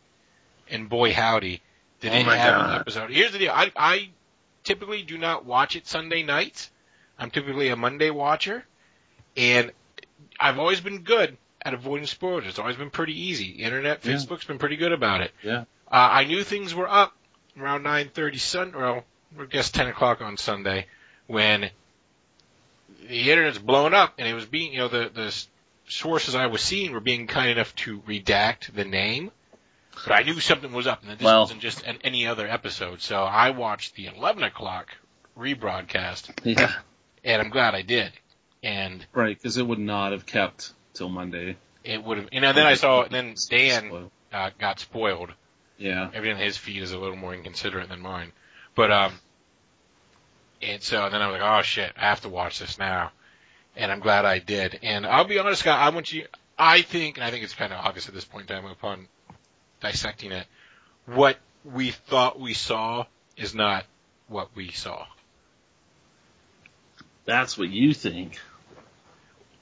[0.68, 1.62] and boy howdy,
[2.00, 2.70] Did Oh it have God.
[2.74, 3.10] an episode?
[3.10, 3.52] Here's the deal.
[3.52, 4.10] I, I
[4.64, 6.70] typically do not watch it Sunday nights.
[7.18, 8.64] I'm typically a Monday watcher,
[9.36, 9.72] and
[10.38, 12.46] I've always been good at avoiding spoilers.
[12.46, 13.46] It's always been pretty easy.
[13.50, 14.12] Internet, Yeah.
[14.14, 15.32] Facebook's been pretty good about it.
[15.42, 15.64] Yeah.
[15.90, 17.12] Uh, I knew things were up
[17.58, 19.04] around 9:30 Sun, well,
[19.38, 20.86] I guess 10 o'clock on Sunday,
[21.26, 21.70] when
[23.08, 25.46] the internet's blown up, and it was being, you know, the the
[25.88, 29.30] sources I was seeing were being kind enough to redact the name,
[30.04, 32.46] but I knew something was up, and that this Well- wasn't just an, any other
[32.46, 33.00] episode.
[33.02, 34.88] So I watched the 11 o'clock
[35.36, 36.72] rebroadcast, Yeah.
[37.24, 38.12] and I'm glad I did.
[38.62, 41.56] And Right, because it would not have kept till Monday.
[41.84, 45.32] it would have, and then I saw, then Dan uh, got spoiled.
[45.78, 46.08] Yeah.
[46.14, 48.32] everything his feed is a little more inconsiderate than mine.
[48.74, 49.12] But um,
[50.62, 53.12] and so then I was like, oh shit, I have to watch this now,
[53.76, 54.80] and I'm glad I did.
[54.82, 56.26] And I'll be honest, Scott, I want you.
[56.58, 59.08] I think, and I think it's kind of obvious at this point in time upon
[59.80, 60.46] dissecting it,
[61.04, 63.04] what we thought we saw
[63.36, 63.84] is not
[64.28, 65.04] what we saw.
[67.26, 68.38] That's what you think.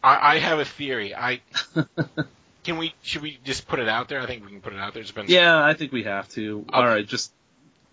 [0.04, 1.14] I, I have a theory.
[1.14, 1.40] I
[2.64, 4.20] can we should we just put it out there?
[4.20, 5.02] I think we can put it out there.
[5.02, 6.64] It's been Yeah, I think we have to.
[6.72, 6.88] All Okay.
[6.88, 7.32] right, just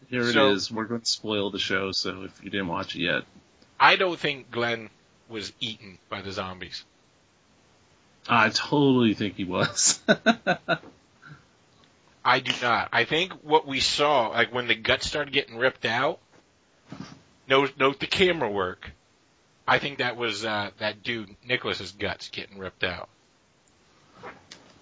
[0.10, 0.70] here it So- is.
[0.72, 3.24] We're going to spoil the show, so if you didn't watch it yet,
[3.80, 4.90] I don't think Glenn
[5.30, 6.84] was eaten by the zombies.
[8.30, 10.00] I totally think he was.
[12.24, 12.90] I do not.
[12.94, 16.20] I think what we saw, like when the guts started getting ripped out,
[17.50, 18.92] note, note the camera work.
[19.72, 23.08] I think that was uh, that dude Nicholas's guts getting ripped out.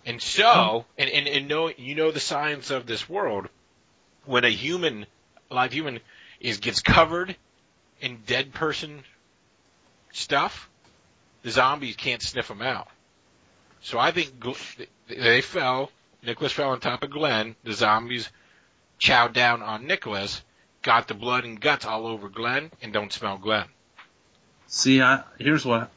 [0.04, 3.50] And so, and, and, and know, you know the science of this world,
[4.26, 5.06] when a human,
[5.52, 6.00] a live human,
[6.40, 7.36] is gets covered
[8.02, 9.04] in dead person
[10.12, 10.68] stuff,
[11.44, 12.88] the zombies can't sniff them out.
[13.82, 15.92] So I think Gl- they fell,
[16.24, 17.56] Nicholas fell on top of Glenn.
[17.64, 18.28] The zombies
[19.00, 20.42] chowed down on Nicholas,
[20.82, 23.66] got the blood and guts all over Glenn, and don't smell Glenn.
[24.70, 25.92] See, I here's what.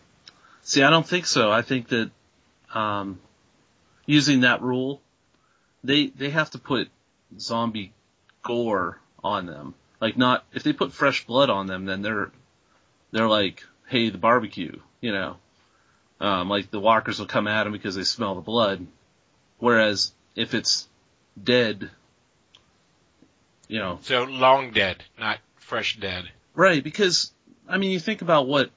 [0.62, 1.52] See, I don't think so.
[1.52, 2.10] I think that
[2.74, 3.20] um,
[4.06, 5.00] using that rule,
[5.84, 6.88] they they have to put
[7.38, 7.92] zombie
[8.42, 9.74] gore on them.
[10.00, 12.32] Like not if they put fresh blood on them, then they're
[13.12, 15.36] they're like, hey, the barbecue, you know.
[16.20, 18.86] Um, like the walkers will come at them because they smell the blood.
[19.58, 20.88] Whereas if it's
[21.42, 21.90] dead,
[23.68, 26.30] you know, So long dead, not fresh dead.
[26.54, 27.32] Right, because
[27.68, 28.70] I mean, you think about what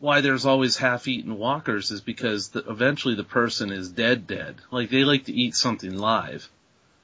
[0.00, 4.56] why there's always half-eaten walkers is because the, eventually the person is dead, dead.
[4.70, 6.48] Like they like to eat something live,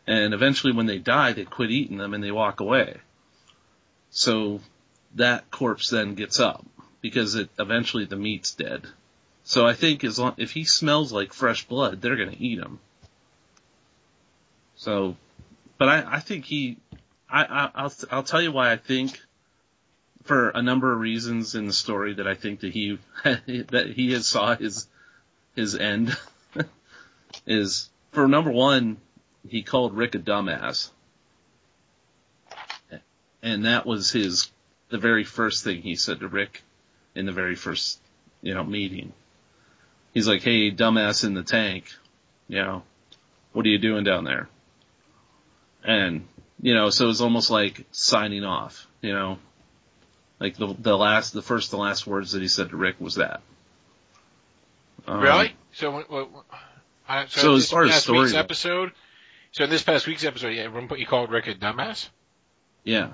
[0.07, 2.99] and eventually when they die, they quit eating them and they walk away.
[4.11, 4.61] So
[5.16, 6.64] that corpse then gets up
[7.01, 8.87] because it eventually the meat's dead.
[9.42, 12.79] So I think as long if he smells like fresh blood, they're gonna eat him.
[14.77, 15.16] So,
[15.79, 16.79] but I, I think he,
[17.29, 19.20] I, I I'll I'll tell you why I think
[20.24, 24.12] for a number of reasons in the story that I think that he that he
[24.12, 24.88] has saw his
[25.54, 26.16] his end
[27.46, 28.96] is for number one
[29.48, 30.90] he called Rick a dumbass.
[33.42, 34.50] And that was his
[34.88, 36.62] the very first thing he said to Rick
[37.14, 38.00] in the very first
[38.40, 39.12] you know meeting.
[40.14, 41.87] He's like hey dumbass in the tank
[42.48, 42.82] you know
[43.52, 44.48] what are you doing down there?
[45.84, 46.26] And
[46.62, 49.38] you know so it's almost like signing off you know
[50.44, 53.14] like the the last, the first, the last words that he said to Rick was
[53.16, 53.40] that.
[55.07, 55.54] Um, Really?
[55.72, 56.28] So, what, what,
[57.09, 58.92] I, so, So as far as story week's episode,
[59.52, 62.09] so in this past week's episode, yeah, everyone put you called Rick a dumbass.
[62.85, 63.12] Yeah,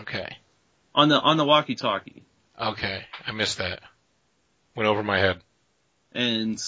[0.00, 0.36] Okay,
[0.94, 2.22] on the on the walkie-talkie,
[2.60, 3.80] okay, I missed that.
[4.76, 5.40] Went over my head.
[6.12, 6.62] and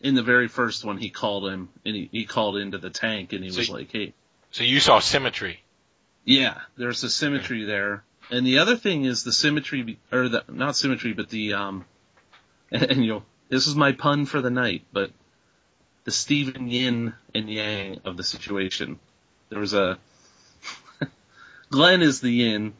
[0.00, 3.32] in the very first one, he called him, and he, he called into the tank,
[3.34, 4.14] and he So was you- like, "Hey,
[4.52, 5.60] So you saw symmetry.
[6.24, 10.76] yeah, there's a symmetry there." And the other thing is the symmetry, or the not
[10.76, 11.84] symmetry, but the um,
[12.72, 15.10] and, and you know, this is my pun for the night, but
[16.04, 18.98] the Stephen Yin and Yang of the situation.
[19.48, 19.98] There was a
[21.70, 22.74] Glenn is the yin,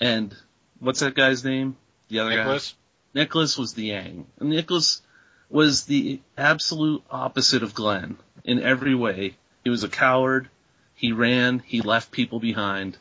[0.00, 0.34] and
[0.80, 1.76] what's that guy's name?
[2.08, 2.36] The other guy.
[2.36, 2.74] Nicholas.
[3.14, 4.26] Nicholas was the yang.
[4.38, 5.02] And Nicholas
[5.50, 9.36] was the absolute opposite of Glenn in every way.
[9.64, 10.48] He was a coward.
[10.94, 11.60] He ran.
[11.60, 12.96] He left people behind.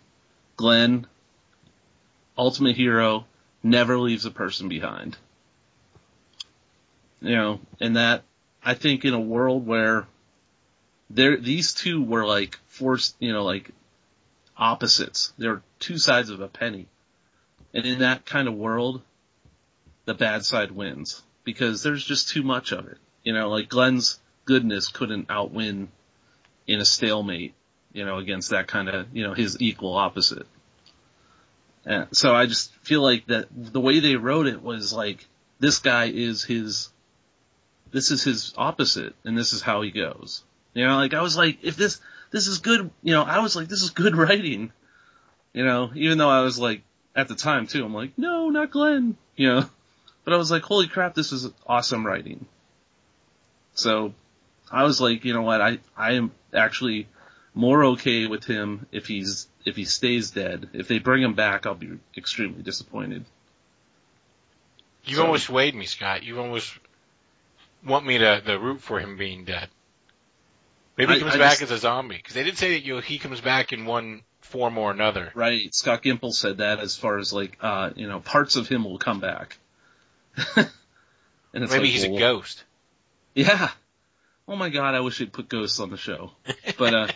[0.58, 1.08] Glenn,
[2.42, 3.26] ultimate hero,
[3.62, 5.16] never leaves a person behind.
[7.22, 8.24] You know, and that,
[8.64, 10.08] I think in a world where
[11.12, 13.70] there, these two were like forced, you know, like
[14.58, 15.34] opposites.
[15.38, 16.88] They're two sides of a penny.
[17.76, 19.02] And in that kind of world,
[20.06, 22.98] the bad side wins because there's just too much of it.
[23.24, 25.90] You know, like Glenn's goodness couldn't outwin
[26.66, 27.54] in a stalemate
[27.94, 30.48] you know, against that kind of, you know, his equal opposite.
[31.86, 35.26] And so I just feel like that the way they wrote it was like,
[35.60, 36.90] this guy is his,
[37.92, 40.44] this is his opposite, and this is how he goes.
[40.74, 42.00] You know, like I was like, if this,
[42.32, 44.72] this is good, you know, I was like, this is good writing.
[45.54, 46.82] You know, even though I was like,
[47.16, 49.18] at the time too, I'm like, no, not Glenn.
[49.36, 49.70] You know,
[50.24, 52.46] but I was like, holy crap, this is awesome writing.
[53.74, 54.14] So
[54.72, 57.08] I was like, you know what, I, I am actually
[57.54, 60.70] more okay with him if he's, if he stays dead.
[60.74, 63.26] If they bring him back, I'll be extremely disappointed.
[65.06, 66.24] You So- almost swayed me, Scott.
[66.24, 66.74] You almost
[67.84, 69.70] want me to, to root for him being dead.
[70.98, 72.96] Maybe he comes I back just- as a zombie because they did say that you
[72.96, 75.32] know, he comes back in one form or another.
[75.34, 75.74] Right.
[75.74, 78.98] Scott Gimple said that as far as like, uh, you know, parts of him will
[79.00, 79.58] come back.
[80.56, 80.68] and
[81.54, 82.64] it's Maybe like, he's a ghost.
[83.34, 83.70] Yeah.
[84.48, 86.32] Oh my god, I wish they'd put ghosts on the show.
[86.78, 87.08] But, uh,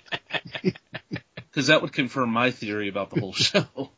[1.55, 3.65] cause that would confirm my theory about the whole show.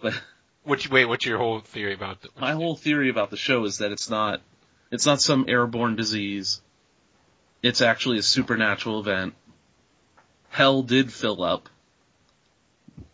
[0.00, 0.20] But
[0.64, 3.64] What you, wait, what's your whole theory about the, my whole theory about the show
[3.64, 4.42] is that it's not,
[4.90, 6.60] it's not some airborne disease.
[7.62, 9.34] It's actually a supernatural event.
[10.48, 11.68] Hell did fill up.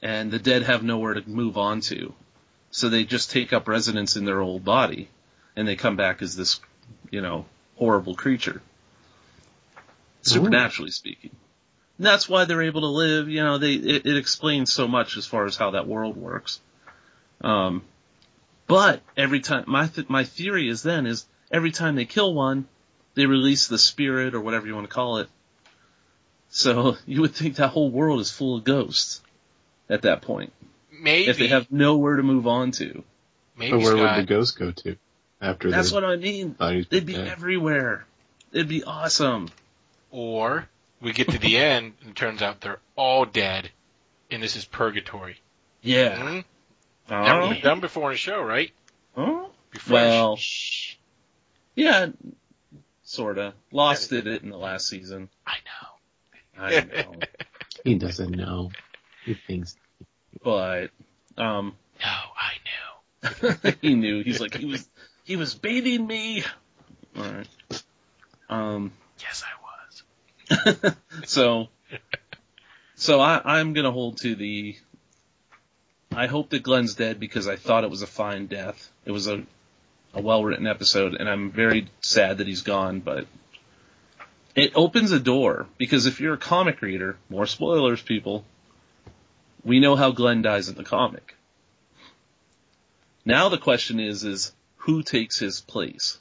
[0.01, 2.15] And the dead have nowhere to move on to.
[2.71, 5.11] So they just take up residence in their old body.
[5.55, 6.61] And they come back as this,
[7.11, 7.45] you know,
[7.77, 8.63] horrible creature.
[10.23, 11.31] Supernaturally speaking.
[11.99, 15.17] And that's why they're able to live, you know, they, it, it explains so much
[15.17, 16.61] as far as how that world works.
[17.41, 17.83] Um,
[18.69, 22.67] but every time, my, th- my theory is then is every time they kill one,
[23.15, 25.29] they release the spirit or whatever you want to call it.
[26.51, 29.21] So you would think that whole world is full of ghosts
[29.91, 30.53] at that point.
[31.01, 33.03] maybe If they have nowhere to move on to.
[33.57, 34.97] maybe But where Scott, would the ghost go to
[35.41, 36.55] after That's what I mean.
[36.59, 37.27] They'd be dead?
[37.29, 38.05] everywhere.
[38.53, 39.49] It'd be awesome.
[40.11, 40.69] or
[41.01, 43.71] we get to the end and it turns out they're all dead,
[44.31, 45.41] and this is purgatory.
[45.83, 46.17] Yeah.
[46.19, 46.41] Hmm?
[47.11, 47.23] Oh.
[47.23, 48.71] Never been done before in a show, right?
[49.17, 49.51] Oh.
[49.71, 49.93] Be fresh.
[49.93, 50.39] Well,
[51.75, 52.07] yeah,
[53.03, 53.55] sorta.
[53.73, 55.29] Lost did it in the last season.
[55.47, 56.63] I know.
[56.65, 57.15] I know.
[57.85, 58.73] He doesn't know.
[59.25, 59.77] He thinks.
[60.43, 60.91] but,
[61.37, 62.53] um, No, I
[63.63, 63.73] knew.
[63.81, 64.25] he knew.
[64.25, 64.87] He's like, he was,
[65.23, 66.43] he was baiting me.
[67.17, 67.47] Alright.
[68.51, 69.58] Um, Yes, I was.
[71.25, 71.69] so,
[72.95, 74.77] so I, I'm gonna hold to the,
[76.15, 78.91] I hope that Glenn's dead because I thought it was a fine death.
[79.05, 79.43] It was a,
[80.15, 83.27] a well written episode and I'm very sad that he's gone, but
[84.55, 88.45] it opens a door because if you're a comic reader, more spoilers people,
[89.65, 91.37] we know how Glenn dies in the comic.
[93.25, 96.19] Now the question is, is who takes his place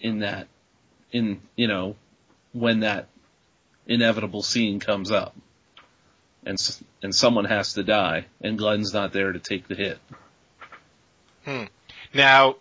[0.00, 0.48] in that,
[1.12, 1.96] in, you know,
[2.52, 3.08] when that
[3.86, 5.34] inevitable scene comes up.
[6.44, 6.58] And,
[7.02, 9.98] and someone has to die, and Glenn's not there to take the hit.
[12.14, 12.56] Now,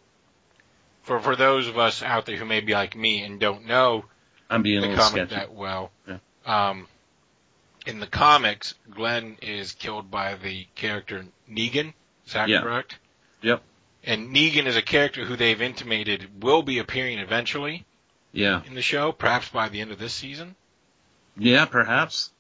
[1.04, 4.06] for for those of us out there who may be like me and don't know
[4.50, 5.36] I'm being a the little comic sketchy.
[5.36, 6.18] that well, Yeah.
[6.46, 6.88] um,
[7.86, 11.94] in the comics, Glenn is killed by the character Negan.
[12.28, 12.62] Is that Yeah.
[12.62, 12.98] correct?
[13.42, 13.64] Yep.
[14.04, 17.86] And Negan is a character who they've intimated will be appearing eventually
[18.34, 18.62] Yeah.
[18.66, 20.56] in the show, perhaps by the end of this season.
[21.38, 22.32] Yeah, perhaps.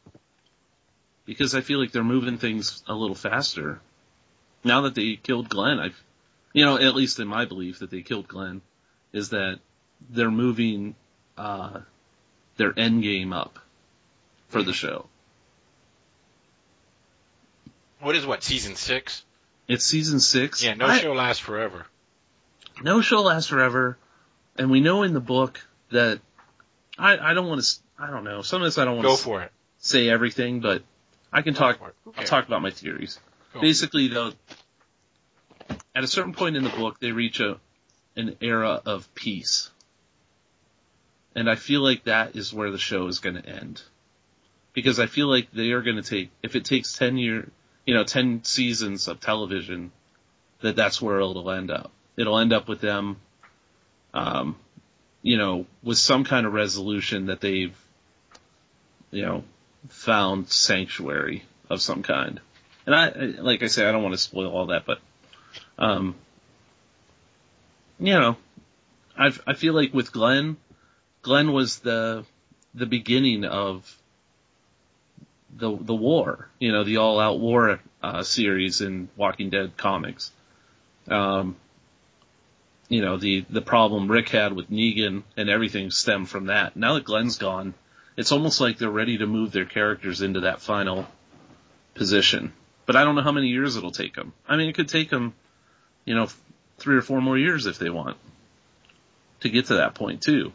[1.25, 3.79] Because I feel like they're moving things a little faster.
[4.63, 6.01] Now that they killed Glenn, I've,
[6.53, 8.61] you know, at least in my belief that they killed Glenn,
[9.13, 9.59] is that
[10.09, 10.95] they're moving,
[11.37, 11.79] uh,
[12.57, 13.59] their end game up
[14.49, 15.07] for the show.
[17.99, 19.23] What is what season six?
[19.67, 20.63] It's season six.
[20.63, 21.85] Yeah, no I- show lasts forever.
[22.81, 23.97] no show lasts forever,
[24.57, 26.19] and we know in the book that
[26.97, 29.15] I I don't want to I don't know some of sometimes I don't want Go
[29.15, 29.51] to for it.
[29.79, 30.83] say everything, but
[31.31, 31.95] I can talk it.
[32.05, 33.19] Who I'll talk about my theories.
[33.53, 33.61] Go.
[33.61, 34.31] Basically, though,
[35.95, 37.57] at a certain point in the book, they reach a
[38.15, 39.69] an era of peace,
[41.35, 43.81] and I feel like that is where the show is going to end,
[44.73, 47.49] because I feel like they are going to take if it takes ten year,
[47.85, 49.91] you know, ten seasons of television,
[50.61, 51.91] that that's where it'll end up.
[52.17, 53.17] It'll end up with them,
[54.13, 54.57] um,
[55.21, 57.75] you know, with some kind of resolution that they've,
[59.11, 59.43] you know,
[59.89, 62.39] found sanctuary of some kind.
[62.85, 64.99] And I, like I say, I don't want to spoil all that, but,
[65.77, 66.15] um,
[67.99, 68.35] you know,
[69.17, 70.57] I I feel like with Glenn,
[71.21, 72.25] Glenn was the
[72.73, 73.95] the beginning of
[75.55, 80.31] the the war, you know, the all out war uh, series in Walking Dead comics.
[81.07, 81.55] Um,
[82.91, 86.75] you know, the the problem Rick had with Negan and everything stemmed from that.
[86.75, 87.73] Now that Glenn's gone,
[88.17, 91.07] it's almost like they're ready to move their characters into that final
[91.95, 92.51] position.
[92.85, 94.33] But I don't know how many years it'll take them.
[94.45, 95.33] I mean, it could take them,
[96.03, 96.27] you know,
[96.79, 98.17] three or four more years if they want
[99.39, 100.51] to get to that point too.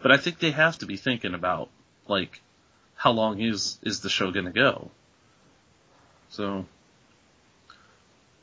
[0.00, 1.68] But I think they have to be thinking about
[2.08, 2.40] like
[2.96, 4.90] how long is is the show going to go.
[6.30, 6.64] So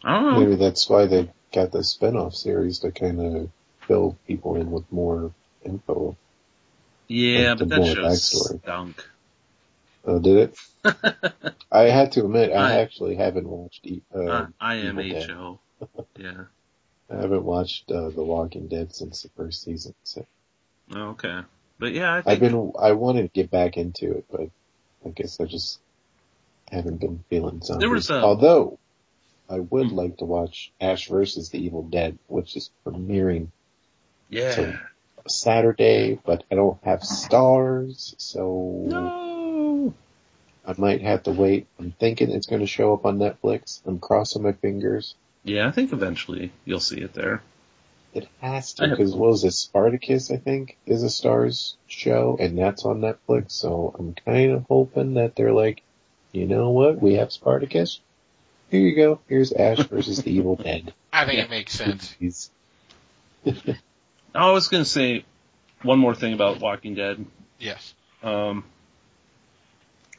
[0.04, 0.40] I don't know.
[0.42, 3.50] Maybe that's why they got the spin-off series to kind of
[3.88, 5.32] fill people in with more
[5.64, 6.16] info.
[7.08, 8.62] Yeah, Like but that show backstory.
[8.64, 9.06] stunk.
[10.06, 10.38] Oh, did
[10.84, 11.24] it?
[11.72, 13.86] I had to admit, I I- actually haven't watched.
[13.86, 15.60] E- uh, Uh, IMHO.
[16.18, 16.44] Yeah.
[17.10, 19.94] I haven't watched uh, The Walking Dead since the first season.
[20.04, 20.26] So
[20.94, 21.42] Oh, Okay.
[21.80, 22.72] But yeah, I I've been.
[22.80, 24.50] I wanted to get back into it, but
[25.06, 25.80] I guess I just
[26.72, 27.80] haven't been feeling zombies.
[27.82, 28.78] There was a- Although
[29.52, 29.96] I would Hmm.
[29.96, 33.48] like to watch Ash versus the Evil Dead, which is premiering
[34.30, 34.78] yeah.
[35.28, 39.94] Saturday, but I don't have Starz, so No.
[40.66, 41.68] I might have to wait.
[41.80, 43.82] I'm thinking it's going to show up on Netflix.
[43.86, 45.16] I'm crossing my fingers.
[45.44, 47.42] Yeah, I think eventually you'll see it there.
[48.14, 49.52] It has to because what was it?
[49.54, 53.52] Spartacus, I think, is a Starz show, and that's on Netflix.
[53.52, 55.82] So I'm kind of hoping that they're like,
[56.32, 57.02] you know what?
[57.02, 58.02] We have Spartacus.
[58.72, 59.20] Here you go.
[59.28, 60.94] Here's Ash versus the Evil Dead.
[61.14, 61.44] I think Yeah.
[61.44, 62.50] it makes sense.
[64.34, 65.26] I was gonna say
[65.82, 67.26] one more thing about Walking Dead.
[67.60, 67.94] Yes.
[68.24, 68.64] Um,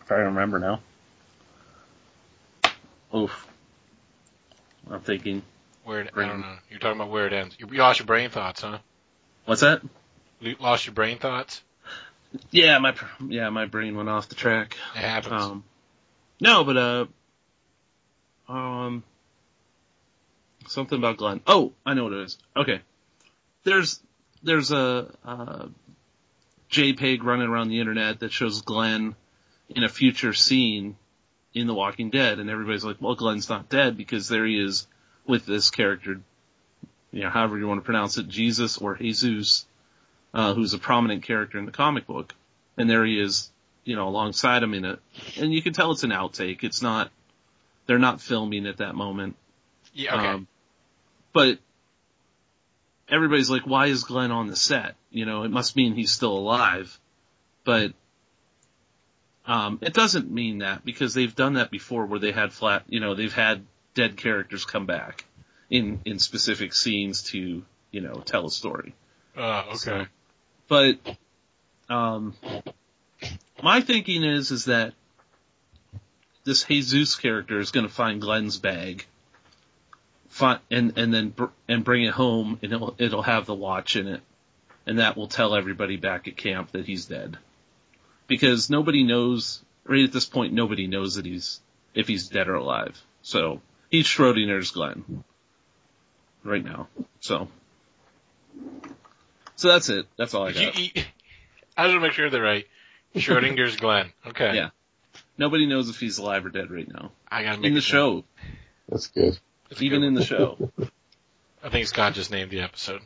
[0.03, 0.81] if I remember now.
[3.15, 3.47] Oof.
[4.91, 5.43] I'm thinking.
[5.85, 6.55] Where it, I don't know.
[6.71, 7.57] You're talking about where it ends.
[7.59, 8.79] You, you lost your brain thoughts, huh?
[9.47, 9.83] What's that?
[10.41, 11.63] You lost your brain thoughts.
[12.51, 12.95] Yeah, my
[13.27, 14.77] yeah, my brain went off the track.
[14.95, 15.43] It happens.
[15.43, 15.65] Um,
[16.41, 17.07] no, but uh,
[18.49, 19.03] um,
[20.69, 21.41] something about Glenn.
[21.47, 22.39] Oh, I know what it is.
[22.57, 22.81] Okay,
[23.65, 24.01] there's
[24.43, 25.67] there's a uh,
[26.71, 29.15] JPEG running around the internet that shows Glenn
[29.69, 30.97] in a future scene
[31.55, 34.87] in The Walking Dead, and everybody's like, "Well, Glenn's not dead because there he is
[35.27, 36.21] with this character,
[37.13, 39.67] you know, however you want to pronounce it, Jesus or Jesus,
[40.35, 42.35] uh, who's a prominent character in the comic book,
[42.77, 43.51] and there he is."
[43.85, 45.01] You know, alongside him in it,
[45.37, 46.63] and you can tell it's an outtake.
[46.63, 47.11] It's not,
[47.93, 49.37] they're not filming at that moment.
[49.93, 50.15] yeah.
[50.17, 50.27] Okay.
[50.29, 50.47] Um,
[51.35, 51.59] but
[53.07, 54.95] everybody's like, why is Glenn on the set?
[55.11, 56.99] You know, it must mean he's still alive.
[57.65, 57.93] But,
[59.47, 62.99] um, it doesn't mean that because they've done that before where they had flat, you
[63.01, 65.27] know, they've had dead characters come back
[65.69, 68.95] in, in specific scenes to, you know, tell a story.
[69.37, 69.77] uh, okay.
[69.77, 70.07] So-
[70.69, 71.17] But,
[71.95, 72.35] um,
[73.63, 74.95] my thinking is, is that
[76.45, 79.07] this Jesus character is going to find Glenn's bag,
[80.29, 83.97] fi- and and then br- and bring it home, and it'll it'll have the watch
[83.97, 84.21] in it,
[84.87, 87.39] and that will tell everybody back at camp that he's dead,
[88.27, 90.53] because nobody knows right at this point.
[90.53, 91.61] Nobody knows that he's
[91.95, 93.01] if he's dead or alive.
[93.23, 95.25] So he's Schrodinger's Glenn
[96.45, 96.89] right now.
[97.21, 97.49] So.
[99.57, 100.07] So that's it.
[100.17, 100.75] That's all I got.
[100.75, 101.07] I just
[101.77, 102.67] want to make sure they're right.
[103.15, 104.13] Schrodinger's Glenn.
[104.27, 104.57] Okay.
[104.57, 104.71] Yeah.
[105.43, 107.11] Nobody knows if he's alive or dead right now.
[107.29, 108.23] I gotta make In the it show,
[108.89, 109.37] That's good.
[109.69, 110.71] That's even good in the show.
[111.65, 113.01] I think Scott just named the episode.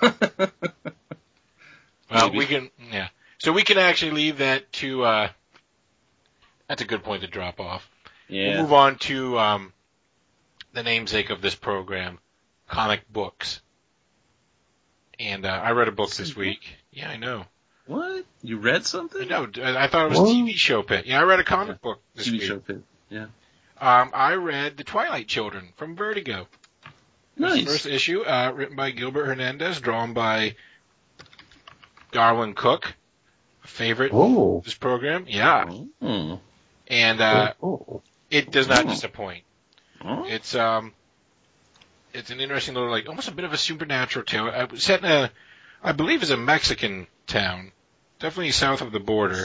[2.10, 2.38] Well, Maybe.
[2.38, 3.08] we can, yeah.
[3.38, 5.28] So we can actually leave that to, uh,
[6.68, 7.90] that's a good point to drop off.
[8.30, 8.62] We'll yeah.
[8.62, 9.72] move on to, um,
[10.72, 12.18] the namesake of this program,
[12.68, 13.60] comic books.
[15.18, 16.60] And, uh, I read a book this week.
[16.92, 17.46] Yeah, I know.
[17.86, 18.24] What?
[18.42, 19.28] You read something?
[19.28, 21.06] No, I I thought it was TV show pit.
[21.06, 22.42] Yeah, I read a comic book this TV week.
[22.42, 22.82] show pit.
[23.10, 23.26] Yeah.
[23.80, 26.46] Um, I read The Twilight Children from Vertigo.
[27.36, 27.64] Nice.
[27.64, 30.54] First issue, uh, written by Gilbert Hernandez, drawn by
[32.12, 32.94] Darwyn Cooke,
[33.64, 34.58] a favorite Oh.
[34.58, 35.26] of this program.
[35.28, 35.64] Yeah.
[36.00, 36.40] Oh.
[36.86, 38.02] And, uh, oh.
[38.30, 38.88] it does not Oh.
[38.88, 39.44] disappoint.
[40.06, 40.92] It's, um,
[42.12, 44.46] it's an interesting little, like, almost a bit of a supernatural tale.
[44.46, 45.30] Uh, set in a,
[45.82, 47.72] I believe is a Mexican town.
[48.18, 49.44] Definitely south of the border.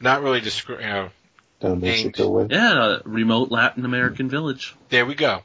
[0.00, 1.10] Not really descri- you know,
[1.60, 2.46] Down Mexico way.
[2.50, 4.74] Yeah, a remote Latin American village.
[4.88, 5.42] There we go.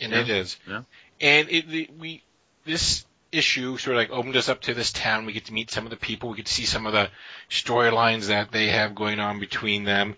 [0.00, 0.20] And Yeah.
[0.20, 0.56] it is.
[0.68, 0.82] Yeah.
[1.20, 2.22] And it, the, we,
[2.64, 5.26] this issue sort of like opened us up to this town.
[5.26, 6.30] We get to meet some of the people.
[6.30, 7.08] We get to see some of the
[7.50, 10.16] storylines that they have going on between them.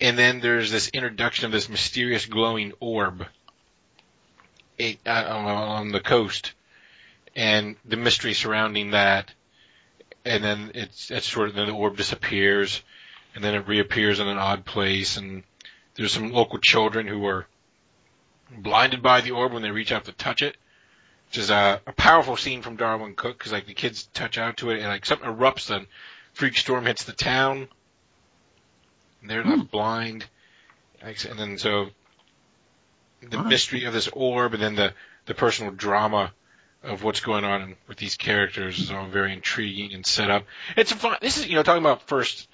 [0.00, 3.26] And then there's this introduction of this mysterious glowing orb
[4.78, 6.52] it, uh, on, on the coast
[7.34, 9.32] and the mystery surrounding that.
[10.28, 12.82] And then it's, it's sort of, then the orb disappears
[13.34, 15.42] and then it reappears in an odd place and
[15.94, 17.46] there's some local children who are
[18.56, 20.56] blinded by the orb when they reach out to touch it,
[21.28, 24.58] which is a, a powerful scene from Darwyn Cooke because like the kids touch out
[24.58, 25.86] to it and like something erupts then
[26.36, 27.68] Freakstorm hits the town.
[29.20, 29.66] And they're left hmm.
[29.66, 30.26] blind.
[31.00, 31.90] And then so
[33.20, 33.44] the Wow.
[33.44, 34.94] mystery of this orb and then the,
[35.26, 36.32] the personal drama
[36.82, 40.44] of what's going on with these characters is all very intriguing and set up.
[40.76, 42.48] It's a fun, this is, you know, talking about first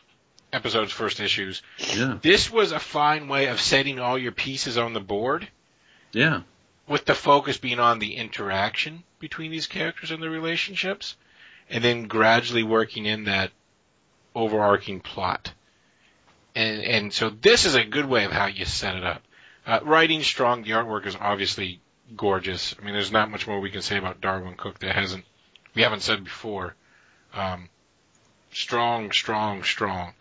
[0.53, 1.63] episodes, first issues.
[1.79, 2.19] Yeah.
[2.23, 5.49] This was a fine way of setting all your pieces on the board
[6.13, 6.41] Yeah.
[6.89, 11.17] with the focus being on the interaction between these characters and their relationships,
[11.69, 13.51] and then gradually working in that
[14.35, 15.53] overarching plot.
[16.55, 19.23] And and so this is a good way of how you set it up.
[19.67, 21.81] Uh, writing strong, the artwork is obviously
[22.17, 22.75] gorgeous.
[22.81, 25.25] I mean, there's not much more we can say about Darwyn Cooke that hasn't
[25.75, 26.75] we haven't said before.
[27.35, 27.69] Um,
[28.53, 30.13] strong, strong, strong.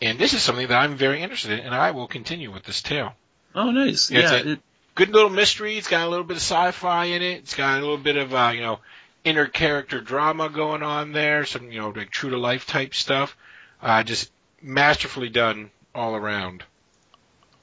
[0.00, 2.82] And this is something that I'm very interested in, and I will continue with this
[2.82, 3.14] tale
[3.54, 4.10] Oh, nice.
[4.10, 4.36] Yeah, it's Yeah.
[4.38, 4.60] a- It,
[4.94, 5.76] good little mystery.
[5.78, 7.38] It's got a little bit of sci-fi in it.
[7.38, 8.80] It's got a little bit of uh, you know
[9.24, 11.44] inner character drama going on there.
[11.46, 13.36] Some you know like true to life type stuff.
[13.82, 14.30] Uh, just
[14.62, 16.62] masterfully done all around.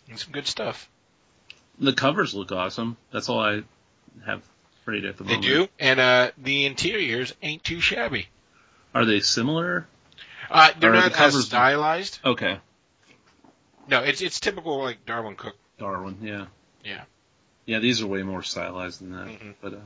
[0.09, 0.89] And some good stuff.
[1.79, 2.97] The covers look awesome.
[3.11, 3.63] That's all I
[4.25, 4.41] have
[4.85, 5.41] right at the moment.
[5.41, 8.27] They do, and uh, the interiors ain't too shabby.
[8.93, 9.87] Are they similar?
[10.49, 12.19] Uh, they're Are the not as stylized.
[12.23, 12.59] Okay.
[13.87, 15.57] No, it's it's typical like Darwyn Cooke.
[15.79, 16.45] Darwyn, yeah.
[16.85, 17.01] Yeah.
[17.65, 19.27] Yeah, these are way more stylized than that.
[19.27, 19.53] Mhm.
[19.61, 19.77] But uh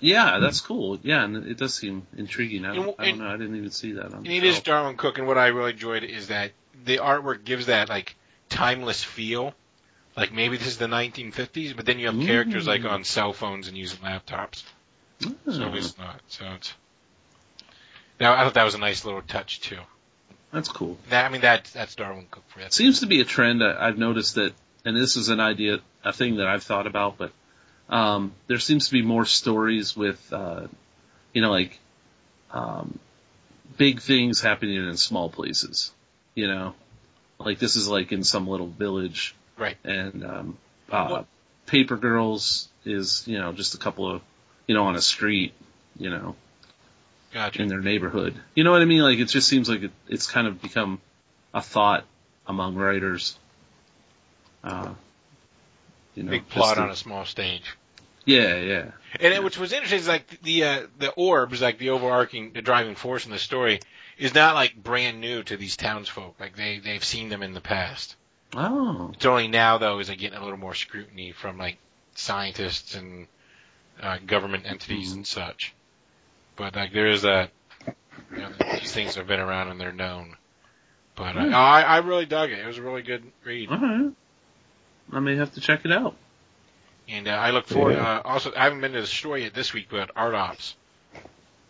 [0.00, 0.98] Yeah, that's cool.
[1.02, 2.64] Yeah, and it does seem intriguing.
[2.64, 3.28] I don't, And- I don't know.
[3.28, 4.60] I didn't even see that on And it is.
[4.60, 6.52] Darwyn Cooke, and what I really enjoyed is that
[6.84, 8.14] the artwork gives that like
[8.48, 9.54] timeless feel.
[10.16, 13.68] Like maybe this is the 1950s, but then you have characters like on cell phones
[13.68, 14.62] and using laptops.
[15.20, 16.20] So Oh, it's not.
[16.28, 16.74] So it's.
[18.18, 19.78] Now I thought that was a nice little touch too.
[20.52, 20.96] that's cool.
[21.10, 22.66] That I mean that that's Darwyn Cooke for you.
[22.66, 23.62] It seems to be a trend.
[23.62, 24.52] I, I've noticed that,
[24.84, 27.32] and this is an idea, a thing that I've thought about, but
[27.90, 30.66] um, there seems to be more stories with, uh,
[31.32, 31.78] you know, like
[32.50, 32.98] um,
[33.76, 35.92] big things happening in small places.
[36.34, 36.74] You know,
[37.38, 39.76] like this is like in some little village, Right.
[39.84, 40.58] And um,
[40.90, 41.24] uh,
[41.66, 44.22] Paper Girls is, you know, just a couple of,
[44.66, 45.54] you know, on a street,
[45.98, 46.36] you know,
[47.32, 47.62] Gotcha.
[47.62, 48.34] in their neighborhood.
[48.54, 49.02] You know what I mean?
[49.02, 51.00] Like it just seems like it, it's kind of become
[51.54, 52.04] a thought
[52.46, 53.36] among writers.
[54.62, 54.94] Uh,
[56.14, 57.76] you know, Big plot to- on a small stage.
[58.24, 58.90] Yeah, yeah,
[59.20, 62.60] And it, which was interesting is like the uh, the orbs, like the overarching, the
[62.60, 63.78] driving force in the story,
[64.18, 66.34] is not like brand new to these townsfolk.
[66.40, 68.16] Like they they've seen them in the past.
[68.58, 71.76] Oh, It's only now though is they getting a little more scrutiny from like
[72.14, 73.26] scientists and
[74.02, 75.16] uh, government entities Mhm.
[75.16, 75.74] and such.
[76.56, 77.50] But like there is a,
[78.30, 78.50] you know,
[78.80, 80.36] these things have been around and they're known.
[81.16, 81.54] But uh, Hmm.
[81.54, 82.58] I I really dug it.
[82.58, 84.12] It was a really good read, all right.
[85.12, 86.14] I may have to check it out.
[87.08, 87.92] and uh, I look forward.
[87.94, 88.18] Yeah.
[88.18, 90.74] Uh, also, I haven't been to the store yet this week, but Art Ops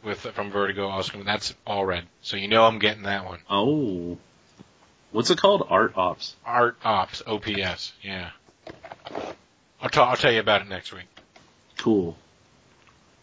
[0.03, 3.41] with from Vertigo also that's all red, so you know I'm getting that one.
[3.51, 4.16] Oh,
[5.13, 5.67] what's it called?
[5.69, 6.35] Art Ops.
[6.45, 8.31] Art Ops OPS, yeah.
[9.81, 11.07] I'll, ta- I'll tell you about it next week.
[11.79, 12.17] Cool.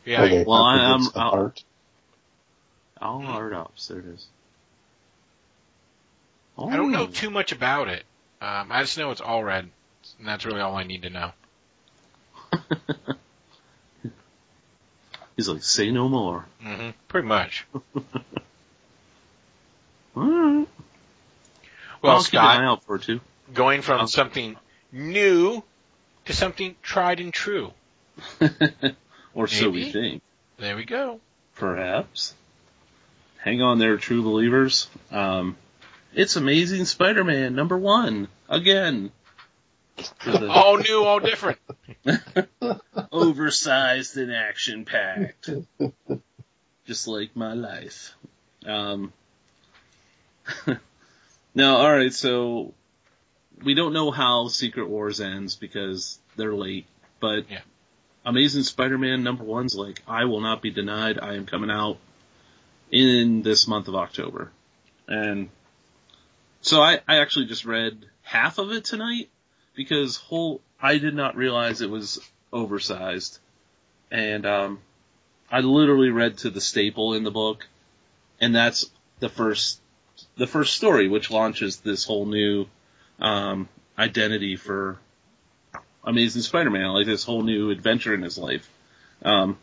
[0.05, 1.01] Yeah, Are they Well, I, I'm.
[1.15, 1.63] I'll- apart?
[3.01, 3.87] All Art Ops.
[3.87, 4.27] There it is.
[6.57, 6.69] Oh.
[6.69, 8.03] I don't know too much about it.
[8.41, 9.67] Um, I just know it's all red,
[10.19, 11.31] and that's really all I need to know.
[15.35, 16.45] He's like, say no more.
[16.61, 17.65] hmm Pretty much.
[20.15, 20.67] All right.
[22.03, 23.21] Well, I'll keep an eye Scott, out for it too.
[23.53, 24.55] going from I'll- something
[24.91, 25.63] new
[26.25, 27.71] to something tried and true.
[29.33, 30.21] or so we think.
[30.57, 31.19] There we go.
[31.55, 32.35] Perhaps.
[33.37, 34.87] Hang on there, true believers.
[35.11, 35.57] Um,
[36.13, 39.11] it's Amazing Spider-Man number one again.
[40.25, 41.59] The All new, all different.
[43.11, 45.49] oversized and action packed,
[46.85, 48.15] just like my life.
[48.65, 49.11] Um,
[51.55, 52.73] now, all right, so
[53.63, 56.85] we don't know how Secret Wars ends because they're late,
[57.19, 57.61] but Yeah.
[58.25, 61.19] Amazing Spider-Man number one's like, I will not be denied.
[61.19, 61.97] I am coming out
[62.89, 64.49] in this month of October.
[65.09, 65.49] And
[66.61, 69.29] so I, I actually just read half of it tonight
[69.75, 72.19] because whole, I did not realize it was
[72.53, 73.39] oversized.
[74.09, 74.79] And, um,
[75.51, 77.67] I literally read to the staple in the book
[78.39, 78.89] and that's
[79.19, 79.81] the first,
[80.37, 82.65] the first story, which launches this whole new,
[83.19, 84.97] um, identity for
[86.03, 88.69] Amazing Spider-Man, like this whole new adventure in his life.
[89.23, 89.57] Um,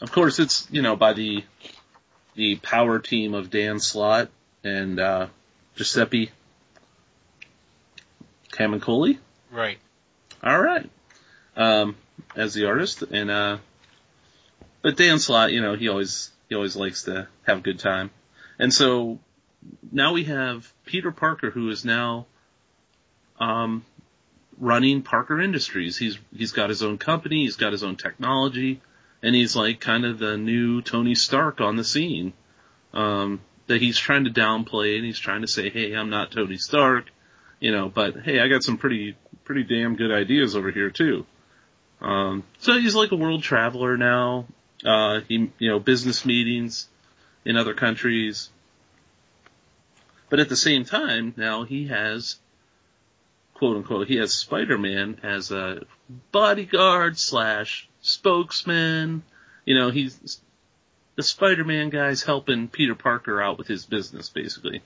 [0.00, 1.44] of course, it's you know by the
[2.34, 4.28] the power team of Dan Slott
[4.62, 5.26] and uh,
[5.76, 6.30] Giuseppe
[8.52, 9.18] Camuncoli.
[9.50, 9.78] Right.
[10.42, 10.90] All right,
[11.56, 11.96] um,
[12.36, 13.58] as the artist, and uh,
[14.82, 18.10] but Dan Slott, you know, he always He always likes to have a good time.
[18.64, 19.18] And so
[19.92, 22.24] now we have Peter Parker who is now
[23.38, 23.84] um,
[24.58, 25.98] running Parker Industries.
[25.98, 28.80] He's he's got his own company, he's got his own technology,
[29.22, 32.32] and he's like kind of the new Tony Stark on the scene.
[32.94, 36.56] Um, that he's trying to downplay and he's trying to say, "Hey, I'm not Tony
[36.56, 37.10] Stark,"
[37.60, 41.26] you know, but hey, I got some pretty pretty damn good ideas over here too.
[42.00, 44.46] Um, so he's like a world traveler now.
[44.82, 46.88] Uh, he, you know, business meetings
[47.44, 48.50] in other countries.
[50.28, 52.36] But at the same time, now he has,
[53.54, 55.84] quote unquote, he has Spider-Man as a
[56.32, 59.22] bodyguard slash spokesman.
[59.64, 60.40] You know, he's,
[61.16, 64.82] the Spider-Man guy's helping Peter Parker out with his business, basically.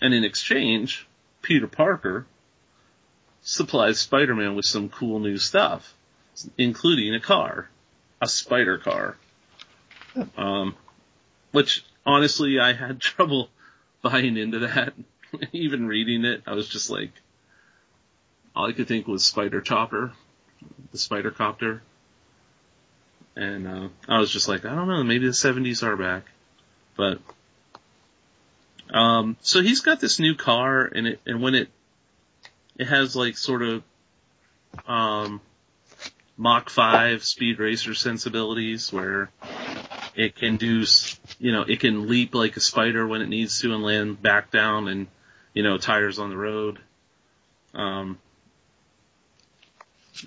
[0.00, 1.06] And in exchange,
[1.42, 2.26] Peter Parker
[3.42, 5.94] supplies Spider-Man with some cool new stuff,
[6.56, 7.68] including a car,
[8.20, 9.16] a spider car.
[10.36, 10.76] Um,
[11.52, 13.48] which honestly, I had trouble
[14.02, 14.94] buying into that.
[15.52, 17.12] Even reading it, I was just like,
[18.56, 20.12] all I could think was Spider Chopper,
[20.90, 21.82] the Spider Copter.
[23.36, 26.24] And, uh, I was just like, I don't know, maybe the 70s are back.
[26.96, 27.20] But,
[28.90, 31.68] um, so he's got this new car and it, and when it,
[32.76, 33.82] it has like sort of,
[34.88, 35.40] um,
[36.36, 39.30] Mach 5 speed racer sensibilities where
[40.18, 40.84] it can do,
[41.38, 44.50] you know, it can leap like a spider when it needs to and land back
[44.50, 45.06] down and,
[45.54, 46.80] you know, tires on the road.
[47.72, 48.18] Um,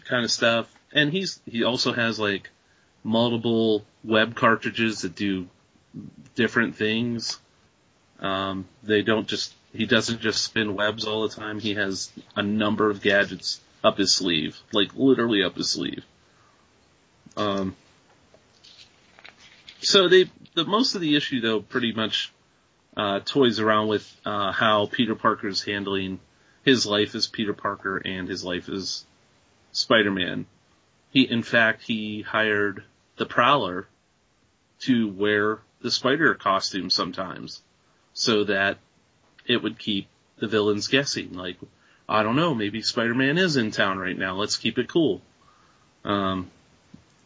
[0.05, 0.73] kind of stuff.
[0.93, 2.49] And he's, he also has like
[3.03, 5.49] multiple web cartridges that do
[6.35, 7.37] different things.
[8.21, 11.59] Um, they don't just, he doesn't just spin webs all the time.
[11.59, 16.05] He has a number of gadgets up his sleeve, like literally up his sleeve.
[17.35, 17.75] Um,
[19.82, 22.32] so they, the most of the issue though pretty much,
[22.95, 26.19] uh, toys around with, uh, how Peter Parker's handling
[26.63, 29.05] his life as Peter Parker and his life as
[29.71, 30.45] Spider-Man.
[31.11, 32.84] He, in fact, he hired
[33.17, 33.88] the Prowler
[34.82, 37.61] to wear the spider costume sometimes
[38.13, 38.77] so that
[39.45, 40.07] it would keep
[40.38, 41.34] the villains guessing.
[41.34, 41.57] Like,
[42.07, 44.36] I don't know, maybe Spider-Man is in town right now.
[44.36, 45.21] Let's keep it cool.
[46.03, 46.49] Um,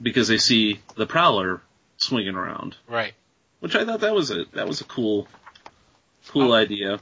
[0.02, 1.62] because they see the Prowler
[1.98, 2.76] swinging around.
[2.88, 3.14] Right.
[3.60, 5.28] Which I thought that was a, that was a cool,
[6.28, 6.56] cool Oh.
[6.56, 7.00] idea.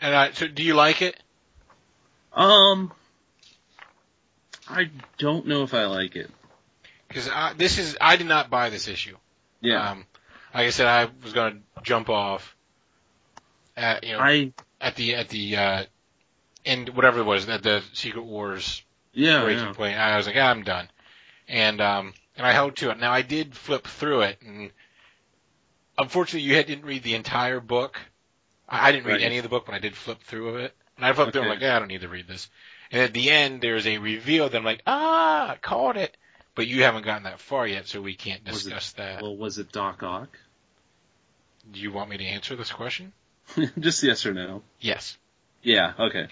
[0.00, 1.16] And I, so do you like it?
[2.32, 2.92] Um,
[4.68, 6.30] I don't know if I like it.
[7.08, 9.16] Because I, this is, I did not buy this issue.
[9.60, 9.90] Yeah.
[9.90, 10.06] Um,
[10.54, 12.56] like I said, I was going to jump off
[13.76, 15.84] at, you know, I, at the, at the, uh,
[16.64, 18.82] end, whatever it was, at the Secret Wars
[19.12, 19.72] yeah, breaking yeah.
[19.72, 19.98] point.
[19.98, 20.88] I was like, ah, I'm done.
[21.48, 22.98] And, um, and I held to it.
[22.98, 24.70] Now I did flip through it and
[25.98, 27.98] unfortunately you had, didn't read the entire book.
[28.68, 29.22] I, I didn't read Right.
[29.22, 30.74] any of the book, but I did flip through of it.
[30.96, 32.48] And I flipped through it, I'm like, yeah, I don't need to read this.
[32.90, 36.16] And at the end, there's a reveal that I'm like, ah, caught it.
[36.54, 39.22] But you haven't gotten that far yet, so we can't Was it- discuss that.
[39.22, 40.38] Well, was it Doc Ock?
[41.70, 43.12] Do you want me to answer this question?
[43.78, 44.62] Just yes or no.
[44.80, 45.16] Yes.
[45.62, 46.26] Yeah, okay.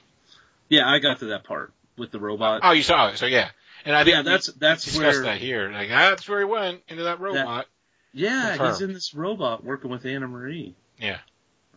[0.69, 2.61] Yeah, I got to that part with the robot.
[2.65, 3.51] Oh, you saw it, so yeah.
[3.85, 5.23] And I think yeah, that's we that's discussed where.
[5.23, 5.71] that here.
[5.71, 7.67] Like that's where he went into that robot.
[8.13, 11.19] Yeah, he's in this robot working with Anna Marie Yeah.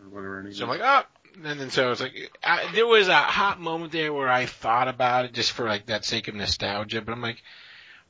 [0.01, 1.03] or whatever So I'm like, oh.
[1.43, 4.87] And then so it's like, I, there was a hot moment there where I thought
[4.87, 7.41] about it just for like that sake of nostalgia, but I'm like,